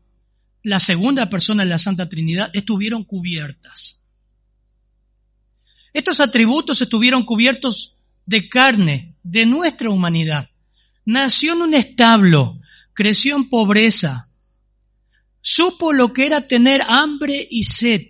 [0.62, 4.04] la segunda persona de la Santa Trinidad, estuvieron cubiertas.
[5.92, 7.94] Estos atributos estuvieron cubiertos
[8.26, 10.50] de carne, de nuestra humanidad.
[11.04, 12.60] Nació en un establo,
[12.92, 14.30] creció en pobreza,
[15.40, 18.02] supo lo que era tener hambre y sed,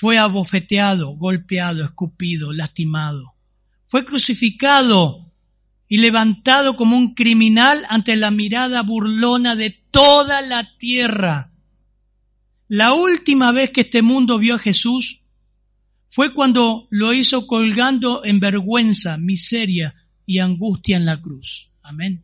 [0.00, 3.34] fue abofeteado, golpeado, escupido, lastimado.
[3.88, 5.32] Fue crucificado
[5.88, 11.50] y levantado como un criminal ante la mirada burlona de toda la tierra.
[12.68, 15.20] La última vez que este mundo vio a Jesús
[16.08, 21.70] fue cuando lo hizo colgando en vergüenza, miseria y angustia en la cruz.
[21.82, 22.22] Amén.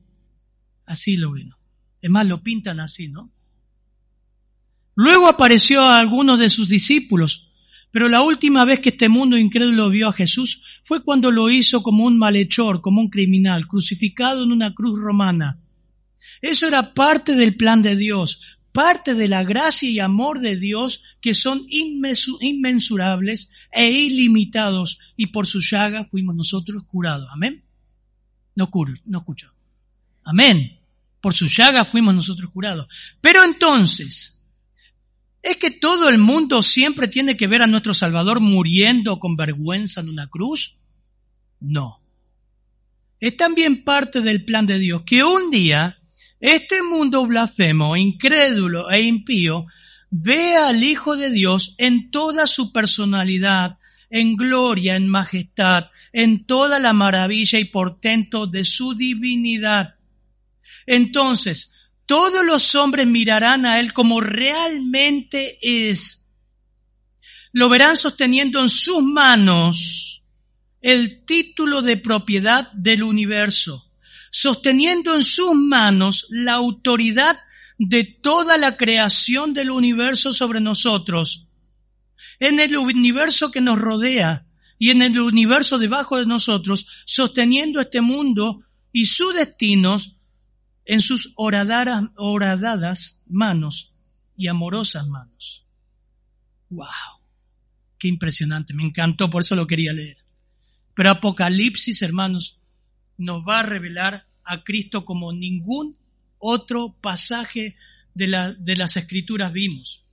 [0.86, 1.58] Así lo vino.
[2.00, 3.32] Es más, lo pintan así, ¿no?
[4.94, 7.50] Luego apareció a algunos de sus discípulos,
[7.94, 11.84] pero la última vez que este mundo incrédulo vio a Jesús fue cuando lo hizo
[11.84, 15.60] como un malhechor, como un criminal, crucificado en una cruz romana.
[16.42, 18.40] Eso era parte del plan de Dios,
[18.72, 25.46] parte de la gracia y amor de Dios que son inmensurables e ilimitados y por
[25.46, 27.28] su llaga fuimos nosotros curados.
[27.30, 27.62] Amén.
[28.56, 29.52] No curo, no escucho.
[30.24, 30.80] Amén.
[31.20, 32.88] Por su llaga fuimos nosotros curados.
[33.20, 34.33] Pero entonces,
[35.44, 40.00] ¿es que todo el mundo siempre tiene que ver a nuestro Salvador muriendo con vergüenza
[40.00, 40.78] en una cruz?
[41.60, 42.00] No.
[43.20, 45.98] Es también parte del plan de Dios que un día
[46.40, 49.66] este mundo blasfemo, incrédulo e impío
[50.10, 53.78] ve al Hijo de Dios en toda su personalidad,
[54.10, 59.96] en gloria, en majestad, en toda la maravilla y portento de su divinidad.
[60.86, 61.72] Entonces,
[62.06, 66.32] todos los hombres mirarán a Él como realmente es.
[67.52, 70.22] Lo verán sosteniendo en sus manos
[70.80, 73.90] el título de propiedad del universo,
[74.30, 77.38] sosteniendo en sus manos la autoridad
[77.78, 81.46] de toda la creación del universo sobre nosotros,
[82.38, 84.46] en el universo que nos rodea
[84.78, 88.60] y en el universo debajo de nosotros, sosteniendo este mundo
[88.92, 90.13] y sus destinos
[90.84, 93.92] en sus horadadas manos
[94.36, 95.66] y amorosas manos.
[96.70, 96.86] ¡Wow!
[97.98, 100.18] Qué impresionante, me encantó, por eso lo quería leer.
[100.94, 102.58] Pero Apocalipsis, hermanos,
[103.16, 105.96] nos va a revelar a Cristo como ningún
[106.38, 107.76] otro pasaje
[108.14, 110.04] de, de las escrituras vimos.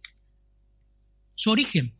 [1.35, 1.93] Su origen,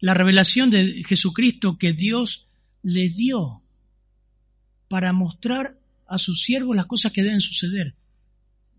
[0.00, 2.46] la revelación de Jesucristo que Dios
[2.82, 3.62] le dio
[4.88, 7.94] para mostrar a sus siervos las cosas que deben suceder.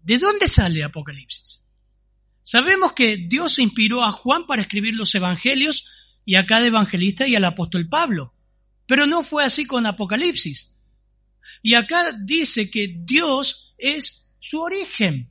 [0.03, 1.63] ¿De dónde sale Apocalipsis?
[2.41, 5.85] Sabemos que Dios inspiró a Juan para escribir los evangelios
[6.25, 8.33] y a cada evangelista y al apóstol Pablo.
[8.87, 10.73] Pero no fue así con Apocalipsis.
[11.61, 15.29] Y acá dice que Dios es su origen.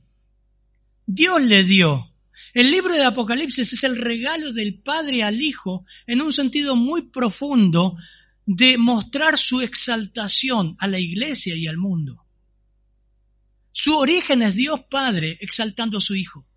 [1.05, 2.13] Dios le dio.
[2.53, 7.03] El libro de Apocalipsis es el regalo del Padre al Hijo en un sentido muy
[7.03, 7.97] profundo
[8.51, 12.25] de mostrar su exaltación a la iglesia y al mundo.
[13.71, 16.47] Su origen es Dios Padre exaltando a su Hijo.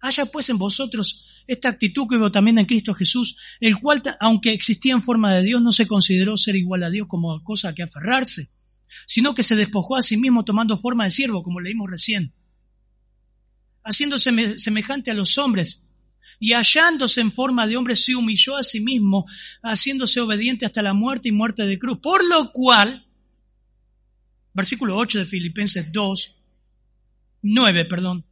[0.00, 4.52] Haya pues en vosotros esta actitud que hubo también en Cristo Jesús, el cual, aunque
[4.52, 7.74] existía en forma de Dios, no se consideró ser igual a Dios como cosa a
[7.74, 8.50] que aferrarse,
[9.06, 12.34] sino que se despojó a sí mismo tomando forma de siervo, como leímos recién,
[13.82, 15.93] haciéndose semejante a los hombres,
[16.38, 19.26] y hallándose en forma de hombre, se humilló a sí mismo,
[19.62, 23.06] haciéndose obediente hasta la muerte y muerte de cruz, por lo cual,
[24.52, 26.34] versículo 8 de Filipenses 2,
[27.42, 28.24] 9, perdón,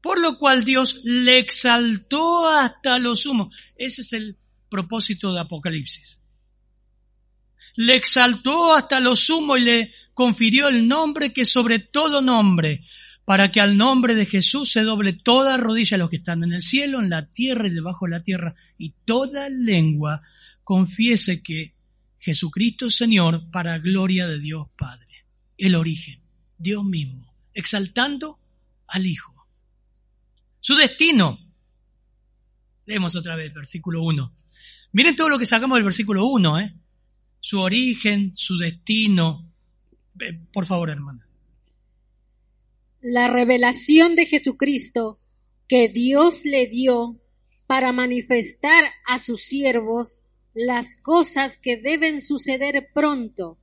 [0.00, 3.50] por lo cual Dios le exaltó hasta lo sumo.
[3.76, 4.36] Ese es el
[4.68, 6.20] propósito de Apocalipsis.
[7.76, 12.84] Le exaltó hasta lo sumo y le confirió el nombre que sobre todo nombre,
[13.24, 16.52] para que al nombre de Jesús se doble toda rodilla de los que están en
[16.52, 20.22] el cielo, en la tierra y debajo de la tierra, y toda lengua
[20.64, 21.74] confiese que
[22.18, 25.06] Jesucristo es Señor para gloria de Dios Padre.
[25.56, 26.20] El origen,
[26.58, 28.38] Dios mismo, exaltando
[28.86, 29.34] al Hijo.
[30.60, 31.38] Su destino.
[32.86, 34.34] Leemos otra vez, versículo 1.
[34.92, 36.74] Miren todo lo que sacamos del versículo 1, ¿eh?
[37.40, 39.50] Su origen, su destino.
[40.52, 41.29] Por favor, hermana.
[43.00, 45.18] La revelación de Jesucristo
[45.68, 47.18] que Dios le dio
[47.66, 50.20] para manifestar a sus siervos
[50.54, 53.58] las cosas que deben suceder pronto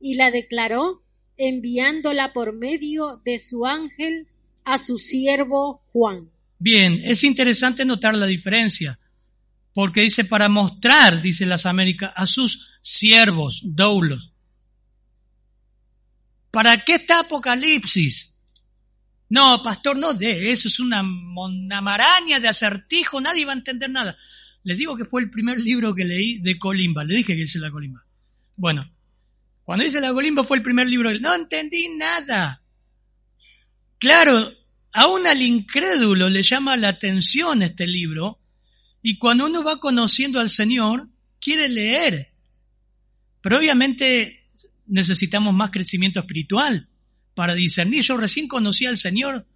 [0.00, 1.02] y la declaró
[1.36, 4.26] enviándola por medio de su ángel
[4.64, 6.30] a su siervo Juan.
[6.58, 8.98] Bien, es interesante notar la diferencia,
[9.74, 14.32] porque dice para mostrar, dice las Américas, a sus siervos, doulos.
[16.50, 18.31] ¿Para qué está Apocalipsis?
[19.32, 23.88] No, pastor, no de eso, es una, una maraña de acertijo, nadie va a entender
[23.88, 24.16] nada.
[24.62, 27.58] Les digo que fue el primer libro que leí de Colimba, le dije que dice
[27.58, 28.04] la Colimba.
[28.56, 28.90] Bueno,
[29.64, 32.62] cuando dice la Colimba fue el primer libro, no entendí nada.
[33.98, 34.52] Claro,
[34.92, 38.38] Aún al incrédulo le llama la atención este libro
[39.02, 41.08] y cuando uno va conociendo al Señor,
[41.40, 42.32] quiere leer.
[43.40, 44.50] Pero obviamente
[44.86, 46.88] necesitamos más crecimiento espiritual
[47.34, 48.02] para discernir.
[48.02, 49.46] Yo recién conocí al Señor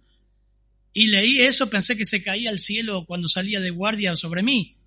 [0.93, 4.77] y leí eso, pensé que se caía al cielo cuando salía de guardia sobre mí.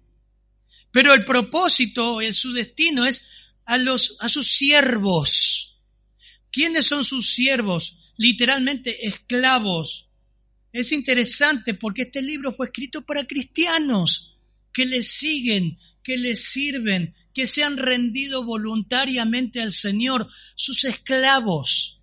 [0.90, 3.28] Pero el propósito, su destino es
[3.64, 5.78] a los a sus siervos.
[6.50, 7.96] ¿Quiénes son sus siervos?
[8.16, 10.08] Literalmente esclavos
[10.72, 14.36] Es interesante porque este libro fue escrito para cristianos
[14.72, 21.99] que le siguen, que le sirven, que se han rendido voluntariamente al Señor, sus esclavos.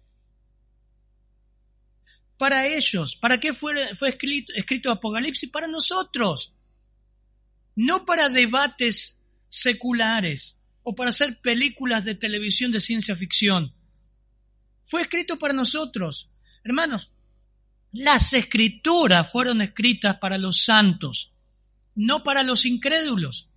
[2.38, 3.74] Para ellos, ¿para qué fue,
[4.08, 5.50] escrito, escrito Apocalipsis?
[5.50, 6.54] Para nosotros.
[7.76, 13.74] No para debates seculares o para hacer películas de televisión de ciencia ficción.
[14.86, 16.30] Fue escrito para nosotros.
[16.64, 17.12] Hermanos,
[17.92, 21.34] las escrituras fueron escritas para los santos,
[21.96, 23.50] no para los incrédulos.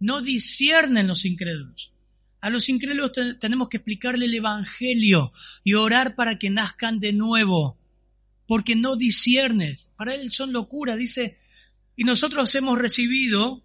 [0.00, 1.92] No disciernen los incrédulos.
[2.40, 5.32] A los incrédulos tenemos que explicarle el Evangelio
[5.62, 7.78] y orar para que nazcan de nuevo,
[8.46, 9.88] porque no disciernes.
[9.96, 11.38] Para él son locura, dice,
[11.96, 13.62] y nosotros hemos recibido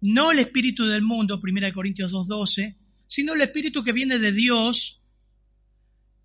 [0.00, 2.76] no el espíritu del mundo, 1 Corintios 2.12,
[3.06, 5.00] sino el espíritu que viene de Dios,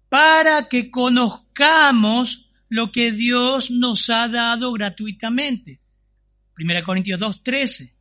[0.09, 5.79] para que conozcamos lo que Dios nos ha dado gratuitamente.
[6.57, 7.93] 1 Corintios 2.13.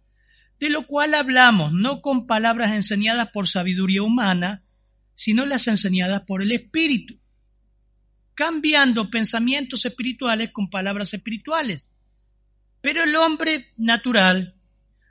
[0.58, 4.64] De lo cual hablamos, no con palabras enseñadas por sabiduría humana,
[5.14, 7.18] sino las enseñadas por el Espíritu,
[8.36, 11.90] cambiando pensamientos espirituales con palabras espirituales.
[12.82, 14.54] Pero el hombre natural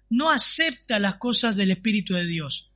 [0.10, 2.72] no acepta las cosas del Espíritu de Dios,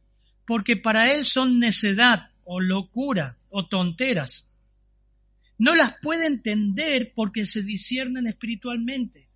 [0.46, 4.52] porque para él son necedad o locura o tonteras.
[5.60, 9.30] No las puede entender porque se disciernen espiritualmente.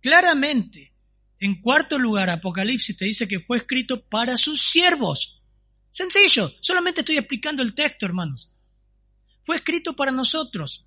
[0.00, 0.92] Claramente,
[1.38, 5.40] en cuarto lugar, Apocalipsis te dice que fue escrito para sus siervos.
[5.90, 8.53] Sencillo, solamente estoy explicando el texto, hermanos.
[9.44, 10.84] Fue escrito para nosotros,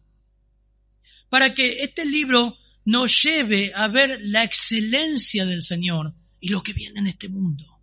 [1.30, 6.74] para que este libro nos lleve a ver la excelencia del Señor y lo que
[6.74, 7.80] viene en este mundo,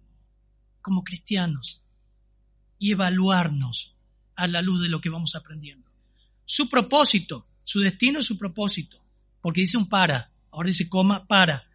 [0.81, 1.83] como cristianos,
[2.79, 3.95] y evaluarnos
[4.35, 5.91] a la luz de lo que vamos aprendiendo.
[6.45, 9.03] Su propósito, su destino es su propósito,
[9.41, 11.69] porque dice un para, ahora dice coma, para,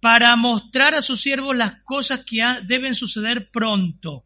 [0.00, 4.12] para mostrar a sus siervos las cosas que deben suceder pronto.
[4.14, 4.24] O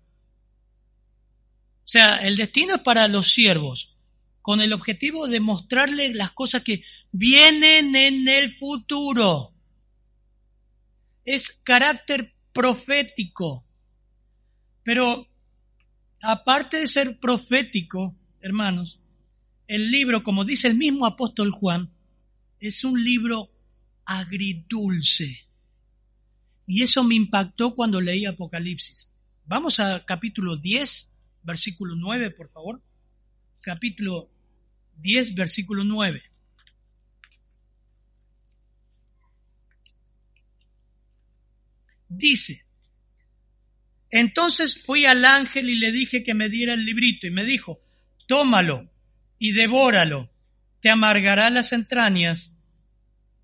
[1.84, 3.95] sea, el destino es para los siervos,
[4.46, 9.52] con el objetivo de mostrarles las cosas que vienen en el futuro.
[11.24, 13.66] Es carácter profético.
[14.84, 15.26] Pero
[16.22, 19.00] aparte de ser profético, hermanos,
[19.66, 21.92] el libro, como dice el mismo apóstol Juan,
[22.60, 23.50] es un libro
[24.04, 25.44] agridulce.
[26.68, 29.10] Y eso me impactó cuando leí Apocalipsis.
[29.44, 32.80] Vamos a capítulo 10, versículo 9, por favor.
[33.60, 34.35] Capítulo
[34.98, 36.22] 10, versículo 9.
[42.08, 42.62] Dice,
[44.10, 47.80] entonces fui al ángel y le dije que me diera el librito y me dijo,
[48.26, 48.90] tómalo
[49.38, 50.30] y devóralo,
[50.80, 52.56] te amargará las entrañas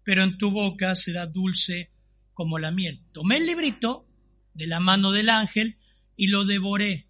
[0.04, 1.90] pero en tu boca será dulce
[2.34, 3.02] como la miel.
[3.12, 4.06] Tomé el librito
[4.54, 5.76] de la mano del ángel
[6.16, 7.06] y lo devoré.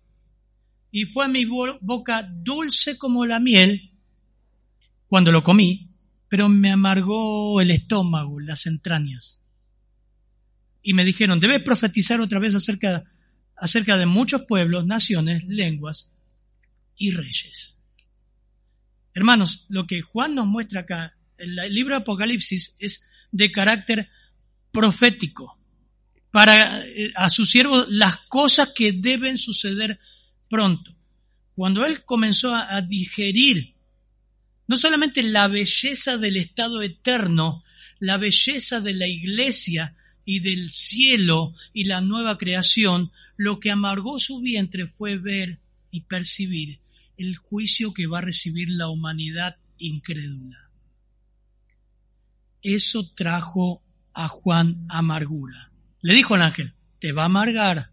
[0.90, 3.91] Y fue a mi boca dulce como la miel
[5.12, 5.90] cuando lo comí,
[6.30, 9.42] pero me amargó el estómago, las entrañas.
[10.82, 13.04] Y me dijeron, debes profetizar otra vez acerca,
[13.98, 16.10] de muchos pueblos, naciones, lenguas
[16.96, 17.78] y reyes.
[19.12, 24.08] Hermanos, lo que Juan nos muestra acá el libro de Apocalipsis es de carácter
[24.70, 25.58] profético
[26.30, 30.00] para eh, a sus siervos las cosas que deben suceder
[30.48, 30.90] pronto.
[31.54, 33.71] Cuando él comenzó a digerir
[34.72, 37.62] no solamente la belleza del estado eterno,
[38.00, 44.18] la belleza de la iglesia y del cielo y la nueva creación, lo que amargó
[44.18, 46.80] su vientre fue ver y percibir
[47.18, 50.62] el juicio que va a recibir la humanidad incrédula
[52.62, 53.82] eso trajo
[54.14, 55.70] a Juan amargura.
[56.00, 57.90] Le dijo el ángel, te va a amargar,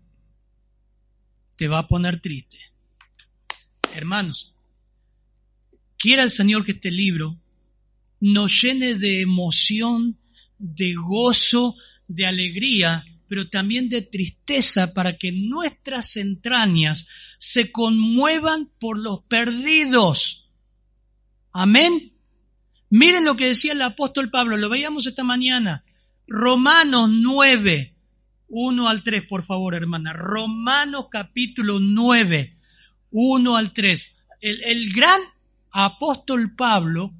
[1.58, 2.60] te va a poner triste.
[3.94, 4.54] Hermanos,
[6.00, 7.38] quiera el Señor que este libro
[8.22, 10.18] nos llene de emoción,
[10.58, 11.76] de gozo,
[12.08, 17.08] de alegría, pero también de tristeza para que nuestras entrañas
[17.38, 20.50] se conmuevan por los perdidos.
[21.52, 22.14] Amén.
[22.90, 25.84] Miren lo que decía el apóstol Pablo, lo veíamos esta mañana.
[26.28, 27.96] Romanos 9,
[28.48, 30.14] 1 al 3, por favor, hermana.
[30.14, 32.58] Romanos capítulo 9,
[33.12, 34.16] 1 al 3.
[34.42, 35.22] El, el gran
[35.72, 37.14] apóstol Pablo,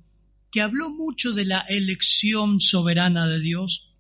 [0.52, 3.94] que habló mucho de la elección soberana de Dios,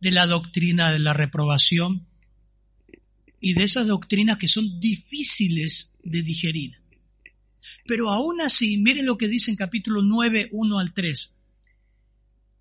[0.00, 2.06] de la doctrina de la reprobación
[3.40, 6.76] y de esas doctrinas que son difíciles de digerir.
[7.86, 11.36] Pero aún así, miren lo que dice en capítulo 9, 1 al 3.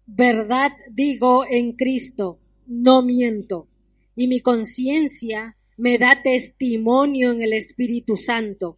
[0.06, 3.70] Verdad digo en Cristo, no miento,
[4.16, 8.78] y mi conciencia me da testimonio en el Espíritu Santo,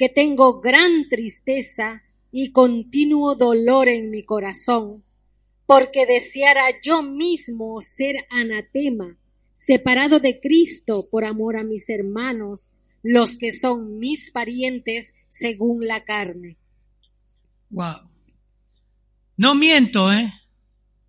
[0.00, 2.00] que tengo gran tristeza
[2.32, 5.04] y continuo dolor en mi corazón,
[5.66, 9.18] porque deseara yo mismo ser anatema,
[9.56, 12.72] separado de Cristo por amor a mis hermanos,
[13.02, 16.56] los que son mis parientes según la carne.
[17.68, 18.08] Wow.
[19.36, 20.32] No miento, ¿eh?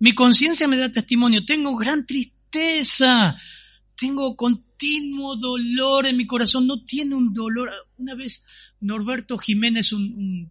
[0.00, 1.46] Mi conciencia me da testimonio.
[1.46, 3.38] Tengo gran tristeza.
[3.96, 6.66] Tengo continuo dolor en mi corazón.
[6.66, 7.70] No tiene un dolor.
[7.96, 8.44] Una vez
[8.82, 10.50] Norberto Jiménez, un,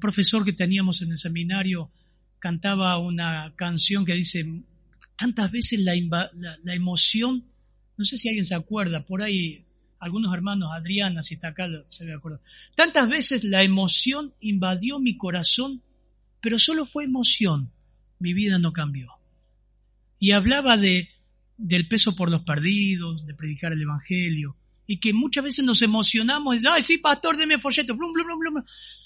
[0.00, 1.90] profesor que teníamos en el seminario,
[2.38, 4.44] cantaba una canción que dice,
[5.16, 5.94] tantas veces la,
[6.62, 7.44] la, emoción,
[7.96, 9.64] no sé si alguien se acuerda, por ahí
[9.98, 12.40] algunos hermanos, Adriana, si está acá, se me acuerda,
[12.74, 15.82] tantas veces la emoción invadió mi corazón,
[16.40, 17.72] pero solo fue emoción,
[18.18, 19.12] mi vida no cambió.
[20.18, 21.08] Y hablaba de,
[21.56, 24.57] del peso por los perdidos, de predicar el Evangelio,
[24.88, 28.64] y que muchas veces nos emocionamos, y, ay, sí, pastor, deme folleto, blum, blum, blum,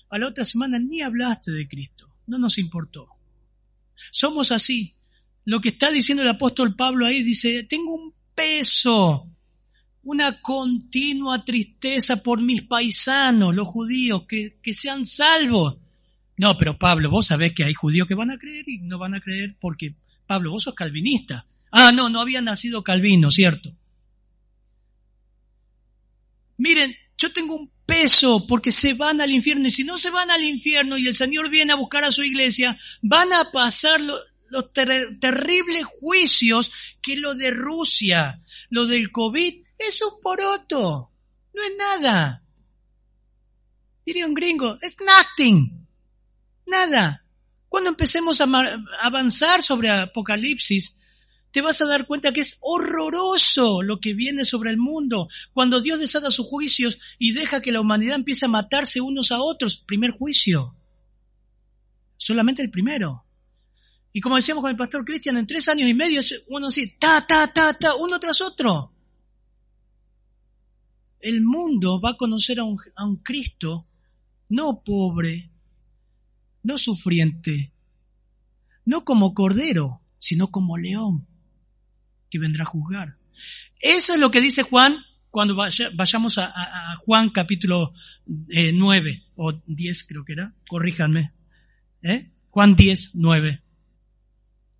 [0.08, 3.08] a la otra semana ni hablaste de Cristo, no nos importó.
[4.12, 4.94] Somos así.
[5.44, 9.28] Lo que está diciendo el apóstol Pablo ahí dice, tengo un peso,
[10.04, 15.78] una continua tristeza por mis paisanos, los judíos, que, que sean salvos.
[16.36, 19.14] No, pero Pablo, vos sabés que hay judíos que van a creer y no van
[19.16, 19.96] a creer porque,
[20.28, 21.44] Pablo, vos sos calvinista.
[21.72, 23.74] Ah, no, no había nacido Calvino, ¿cierto?
[26.62, 30.30] Miren, yo tengo un peso porque se van al infierno y si no se van
[30.30, 34.72] al infierno y el Señor viene a buscar a su iglesia, van a pasar los
[34.72, 36.70] terribles juicios
[37.02, 38.40] que lo de Rusia,
[38.70, 41.10] lo del COVID, es un poroto,
[41.52, 42.44] no es nada.
[44.06, 45.84] Diría un gringo, es nothing,
[46.66, 47.26] nada.
[47.68, 48.46] Cuando empecemos a
[49.00, 50.96] avanzar sobre Apocalipsis,
[51.52, 55.28] te vas a dar cuenta que es horroroso lo que viene sobre el mundo.
[55.52, 59.40] Cuando Dios desata sus juicios y deja que la humanidad empiece a matarse unos a
[59.40, 59.76] otros.
[59.76, 60.74] Primer juicio.
[62.16, 63.26] Solamente el primero.
[64.14, 67.24] Y como decíamos con el pastor Cristian, en tres años y medio, uno así, ta,
[67.26, 68.90] ta, ta, ta, uno tras otro.
[71.20, 73.86] El mundo va a conocer a un, a un Cristo
[74.48, 75.50] no pobre,
[76.62, 77.72] no sufriente,
[78.84, 81.26] no como cordero, sino como león
[82.38, 83.16] vendrá a juzgar.
[83.80, 86.52] Eso es lo que dice Juan cuando vayamos a,
[87.06, 87.94] Juan capítulo
[88.26, 91.32] 9 eh, o 10 creo que era, corríjanme.
[92.02, 92.30] ¿eh?
[92.50, 93.62] Juan 10, 9.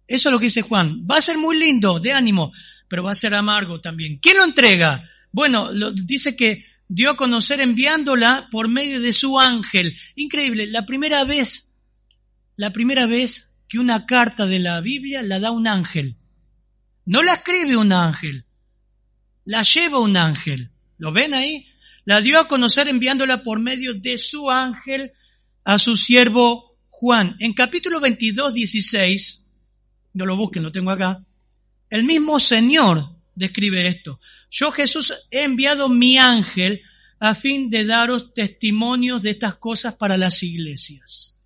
[0.07, 1.07] Eso es lo que dice Juan.
[1.11, 2.53] Va a ser muy lindo, de ánimo,
[2.87, 4.19] pero va a ser amargo también.
[4.19, 5.09] ¿Quién lo entrega?
[5.33, 9.97] Bueno, dice que dio a conocer enviándola por medio de su ángel.
[10.17, 11.75] Increíble, la primera vez,
[12.57, 16.19] la primera vez que una carta de la Biblia la da un ángel.
[17.05, 18.45] No la escribe un ángel,
[19.45, 20.71] la lleva un ángel.
[20.99, 21.67] ¿Lo ven ahí?
[22.05, 25.13] La dio a conocer enviándola por medio de su ángel
[25.65, 27.37] a su siervo Juan.
[27.41, 29.43] En capítulo 22, 16,
[30.15, 31.25] no lo busquen, lo tengo acá,
[31.91, 34.21] el mismo Señor describe esto.
[34.51, 36.83] Yo Jesús he enviado mi ángel
[37.19, 41.39] a fin de daros testimonios de estas cosas para las iglesias.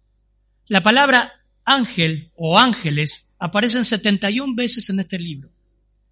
[0.68, 5.50] La palabra ángel o ángeles aparecen 71 veces en este libro,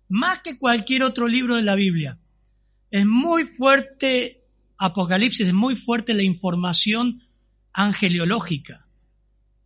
[0.09, 2.19] más que cualquier otro libro de la Biblia.
[2.91, 4.43] Es muy fuerte
[4.77, 7.23] Apocalipsis, es muy fuerte la información
[7.73, 8.87] angeliológica,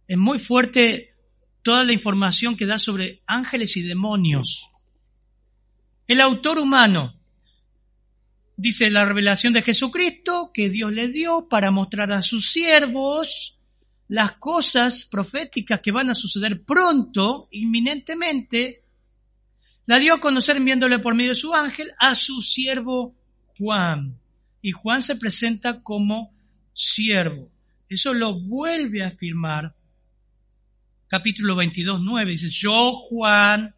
[0.06, 1.14] es muy fuerte
[1.62, 4.70] toda la información que da sobre ángeles y demonios.
[6.06, 7.14] El autor humano
[8.56, 13.57] dice la revelación de Jesucristo que Dios le dio para mostrar a sus siervos
[14.08, 18.82] las cosas proféticas que van a suceder pronto, inminentemente,
[19.84, 23.14] la dio a conocer enviándole por medio de su ángel a su siervo
[23.58, 24.18] Juan.
[24.62, 26.34] Y Juan se presenta como
[26.72, 27.50] siervo.
[27.88, 29.74] Eso lo vuelve a afirmar
[31.08, 32.30] capítulo 22, 9.
[32.30, 33.74] Dice, yo Juan,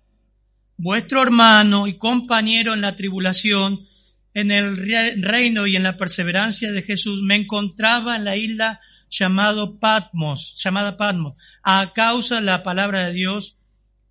[0.76, 3.86] vuestro hermano y compañero en la tribulación,
[4.34, 4.76] en el
[5.22, 10.96] reino y en la perseverancia de Jesús, me encontraba en la isla llamado Patmos, llamada
[10.96, 13.58] Patmos, a causa de la palabra de Dios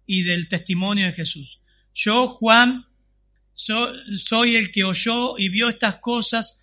[0.05, 1.61] y del testimonio de Jesús.
[1.93, 2.85] Yo, Juan,
[3.53, 6.59] soy el que oyó y vio estas cosas,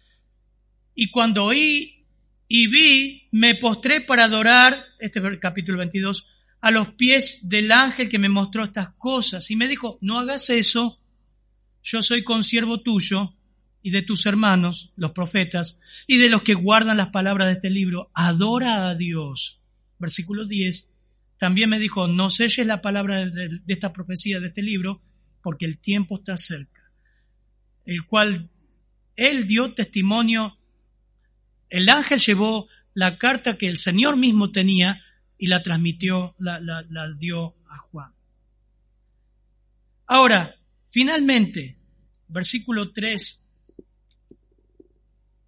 [0.95, 2.05] y cuando oí
[2.49, 6.27] y vi, me postré para adorar, este es el capítulo 22,
[6.61, 10.51] a los pies del ángel que me mostró estas cosas, y me dijo, no hagas
[10.51, 10.99] eso,
[11.83, 13.36] yo soy consiervo tuyo
[13.87, 15.79] y de tus hermanos, los profetas,
[16.09, 19.61] y de los que guardan las palabras de este libro, adora a Dios.
[20.01, 20.89] Versículo 10.
[21.39, 25.03] También me dijo, no selles la palabra de, esta profecía de este libro,
[25.41, 26.91] porque el tiempo está cerca.
[27.85, 28.51] El cual
[29.15, 30.59] él dio testimonio,
[31.71, 35.01] el ángel llevó la carta que el Señor mismo tenía
[35.39, 38.11] y la transmitió, la, la, la dio a Juan.
[40.09, 40.57] Ahora,
[40.89, 41.79] finalmente,
[42.27, 43.45] versículo 3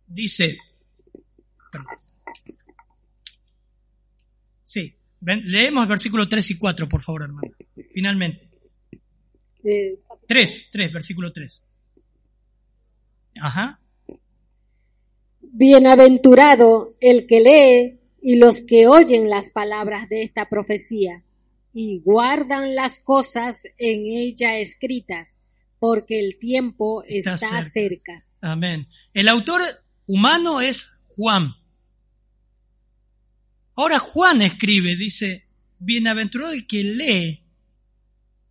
[0.09, 0.59] dice,
[4.65, 7.51] sí, ven, leemos el versículo 3 y 4, por favor, hermano.
[7.93, 8.49] Finalmente.
[9.65, 11.67] Eh, 3, 3, versículo 3.
[13.41, 13.81] Ajá.
[15.41, 21.23] Bienaventurado el que lee y los que oyen las palabras de esta profecía
[21.73, 25.39] y guardan las cosas en ella escritas,
[25.79, 27.71] porque el tiempo Está está, cerca.
[27.71, 28.25] cerca.
[28.41, 28.89] Amén.
[29.15, 29.61] El autor
[30.09, 31.55] humano es Juan.
[33.77, 35.47] Ahora Juan escribe, dice,
[35.79, 37.45] bienaventurado el que lee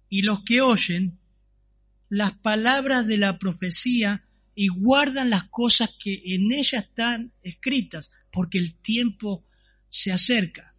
[0.08, 1.20] y los que oyen
[2.08, 4.24] las palabras de la profecía
[4.55, 9.43] y guardan las cosas que en ella están escritas, porque el tiempo
[9.89, 10.74] se acerca.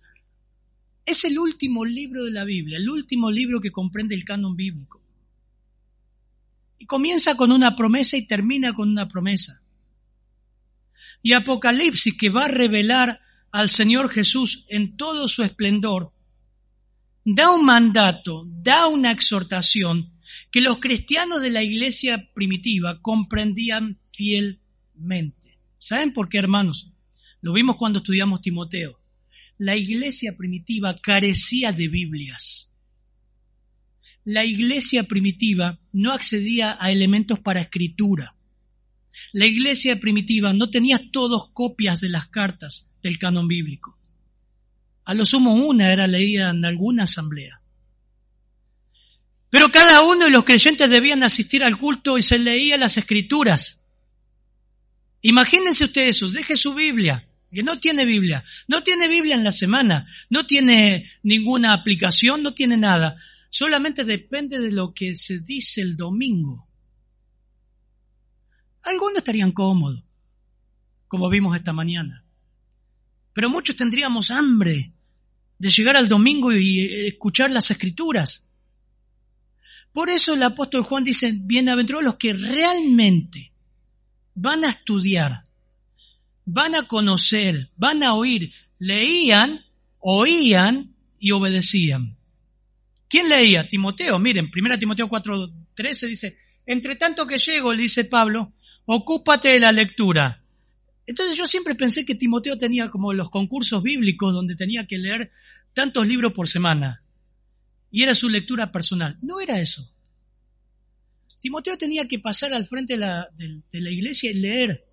[1.04, 5.02] Es el último libro de la Biblia, el último libro que comprende el canon bíblico.
[6.78, 9.62] Y comienza con una promesa y termina con una promesa.
[11.22, 16.12] Y Apocalipsis, que va a revelar al Señor Jesús en todo su esplendor,
[17.24, 20.12] da un mandato, da una exhortación
[20.50, 25.58] que los cristianos de la iglesia primitiva comprendían fielmente.
[25.78, 26.90] ¿Saben por qué, hermanos?
[27.40, 29.00] Lo vimos cuando estudiamos Timoteo.
[29.58, 32.76] La iglesia primitiva carecía de Biblias.
[34.24, 38.36] La iglesia primitiva no accedía a elementos para escritura.
[39.32, 43.98] La iglesia primitiva no tenía todos copias de las cartas del canon bíblico.
[45.04, 47.60] A lo sumo una era leída en alguna asamblea.
[49.50, 53.86] Pero cada uno de los creyentes debían asistir al culto y se leía las escrituras.
[55.22, 59.52] Imagínense ustedes eso, deje su Biblia, que no tiene Biblia, no tiene Biblia en la
[59.52, 63.16] semana, no tiene ninguna aplicación, no tiene nada,
[63.50, 66.67] solamente depende de lo que se dice el domingo.
[68.88, 70.02] Algunos estarían cómodos,
[71.08, 72.24] como vimos esta mañana,
[73.34, 74.92] pero muchos tendríamos hambre
[75.58, 78.50] de llegar al domingo y escuchar las escrituras.
[79.92, 83.52] Por eso el apóstol Juan dice, bienaventurados los que realmente
[84.34, 85.44] van a estudiar,
[86.46, 89.66] van a conocer, van a oír, leían,
[89.98, 92.16] oían y obedecían.
[93.06, 93.68] ¿Quién leía?
[93.68, 94.18] Timoteo.
[94.18, 98.54] Miren, 1 Timoteo 4:13 dice, entre tanto que llego, le dice Pablo,
[98.90, 100.42] ocúpate de la lectura.
[101.06, 105.30] Entonces yo siempre pensé que Timoteo tenía como los concursos bíblicos donde tenía que leer
[105.74, 107.02] tantos libros por semana.
[107.90, 109.18] Y era su lectura personal.
[109.20, 109.92] No era eso.
[111.42, 114.86] Timoteo tenía que pasar al frente de la, de, la iglesia y leer.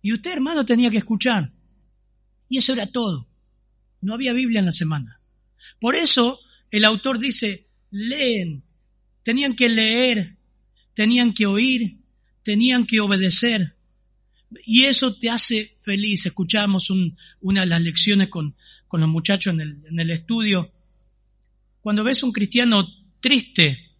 [0.00, 1.52] Y usted, hermano, tenía que escuchar.
[2.48, 3.26] Y eso era todo.
[4.00, 5.20] No había Biblia en la semana.
[5.80, 6.38] Por eso
[6.70, 8.62] el autor dice, leen.
[9.24, 10.36] Tenían que leer,
[10.94, 12.03] tenían que oír,
[12.44, 13.74] tenían que obedecer.
[14.64, 16.26] Y eso te hace feliz.
[16.26, 18.54] Escuchamos un, una de las lecciones con,
[18.86, 20.72] con los muchachos en el, en el estudio.
[21.80, 22.86] Cuando ves un cristiano
[23.20, 23.90] triste,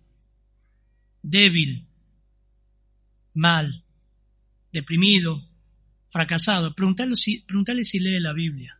[1.22, 1.86] débil,
[3.32, 3.82] mal,
[4.72, 5.48] deprimido,
[6.10, 8.78] fracasado, preguntarle si, preguntarle si lee la Biblia.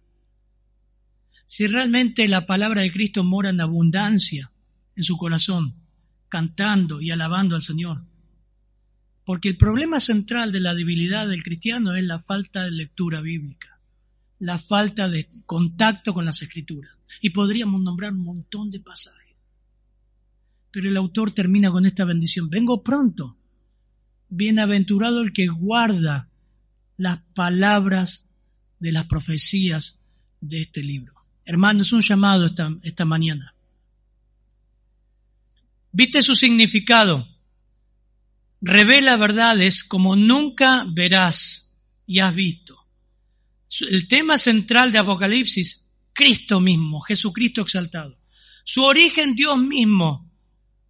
[1.47, 4.53] Si realmente la palabra de Cristo mora en abundancia
[4.97, 5.75] en su corazón,
[6.29, 8.05] cantando y alabando al Señor.
[9.25, 13.81] Porque el problema central de la debilidad del cristiano es la falta de lectura bíblica,
[14.39, 16.93] la falta de contacto con las escrituras.
[17.21, 19.35] Y podríamos nombrar un montón de pasajes.
[20.71, 22.51] Pero el autor termina con esta bendición.
[22.51, 23.37] Vengo pronto.
[24.29, 26.29] Bienaventurado el que guarda
[26.97, 28.29] las palabras
[28.81, 30.01] de las profecías
[30.41, 31.15] de este libro.
[31.45, 33.55] Hermano, es un llamado esta, esta mañana.
[35.93, 37.34] ¿Viste su significado?
[38.67, 42.79] Revela verdades como nunca verás y has visto.
[43.91, 48.19] El tema central de Apocalipsis, Cristo mismo, Jesucristo exaltado.
[48.65, 50.33] Su origen, Dios mismo,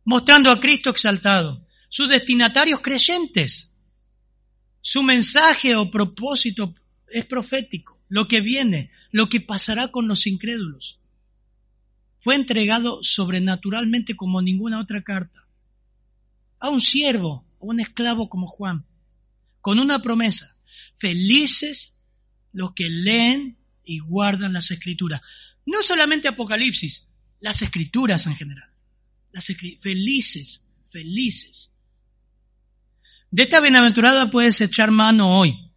[0.05, 1.67] mostrando a Cristo exaltado.
[1.89, 3.77] Sus destinatarios creyentes.
[4.81, 6.77] Su mensaje o propósito
[7.09, 8.01] es profético.
[8.09, 11.01] Lo que viene, lo que pasará con los incrédulos.
[12.21, 15.49] Fue entregado sobrenaturalmente como ninguna otra carta.
[16.61, 18.87] A un siervo, un esclavo como Juan.
[19.61, 20.61] con una promesa.
[20.95, 22.03] Felices
[22.53, 25.23] los que leen y guardan las escrituras.
[25.65, 27.09] No solamente Apocalipsis,
[27.41, 28.71] las escrituras en general.
[29.33, 29.47] Las
[29.81, 31.75] felices, felices.
[33.31, 35.73] De esta bienaventurada puedes echar mano hoy,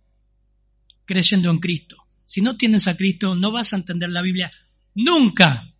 [1.05, 1.97] creyendo en Cristo.
[2.25, 4.51] Si no tienes a Cristo, no vas a entender la Biblia
[4.93, 5.73] nunca.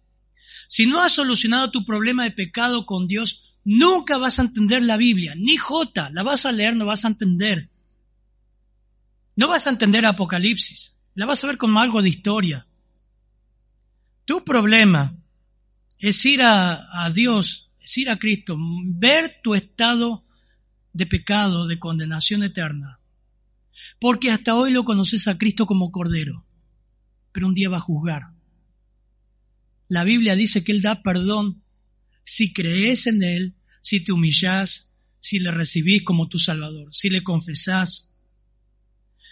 [0.67, 4.95] Si no has solucionado tu problema de pecado con Dios, nunca vas a entender la
[4.95, 7.69] Biblia, ni J, la vas a leer, no vas a entender.
[9.35, 12.65] No vas a entender Apocalipsis, la vas a ver como algo de historia.
[14.23, 15.17] Tu problema
[15.99, 20.23] es ir a, a Dios, es ir a Cristo, ver tu estado
[20.93, 23.01] de pecado, de condenación eterna.
[23.99, 26.45] Porque hasta hoy lo conoces a Cristo como Cordero,
[27.33, 28.29] pero un día va a juzgar.
[29.89, 31.63] La Biblia dice que Él da perdón
[32.23, 33.56] si crees en Él,
[33.87, 38.13] si te humillás, si le recibís como tu Salvador, si le confesás.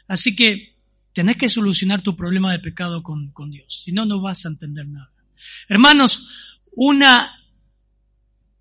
[0.07, 0.77] Así que
[1.11, 4.49] tenés que solucionar tu problema de pecado con, con Dios, si no, no vas a
[4.49, 5.11] entender nada.
[5.67, 6.25] Hermanos,
[6.71, 7.37] una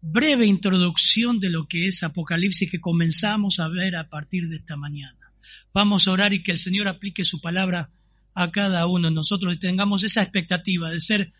[0.01, 4.75] breve introducción de lo que es Apocalipsis que comenzamos a ver a partir de esta
[4.75, 5.31] mañana.
[5.73, 7.93] Vamos a orar y que el Señor aplique su palabra
[8.35, 11.33] a cada uno de nosotros y tengamos esa expectativa de ser,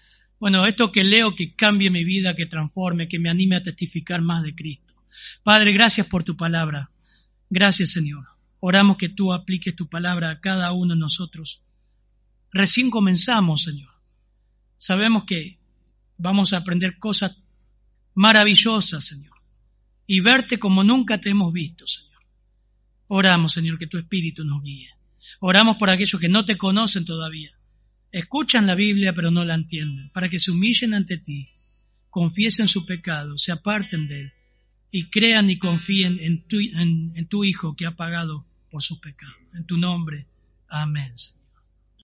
[0.45, 4.21] bueno, esto que leo que cambie mi vida, que transforme, que me anime a testificar
[4.21, 4.95] más de Cristo.
[5.43, 6.91] Padre, gracias por tu palabra.
[7.49, 8.27] Gracias, Señor.
[8.61, 11.63] Oramos que tú apliques tu palabra a cada uno de nosotros.
[12.53, 13.89] Recién comenzamos, Señor.
[14.77, 15.61] Sabemos que
[16.19, 17.39] vamos a aprender cosas
[18.13, 19.39] maravillosas, Señor,
[20.07, 22.21] y verte como nunca te hemos visto, Señor.
[23.07, 24.91] Oramos, Señor, que tu Espíritu nos guíe.
[25.41, 27.57] Oramos por aquellos que no te conocen todavía.
[28.15, 31.49] Escuchan la Biblia pero no la entienden, para que se humillen ante ti,
[32.11, 34.33] confiesen su pecado, se aparten de él
[34.93, 39.35] y crean y confíen en tu, en, tu Hijo que ha pagado por sus pecados.
[39.53, 40.29] En tu nombre.
[40.69, 41.13] Amén.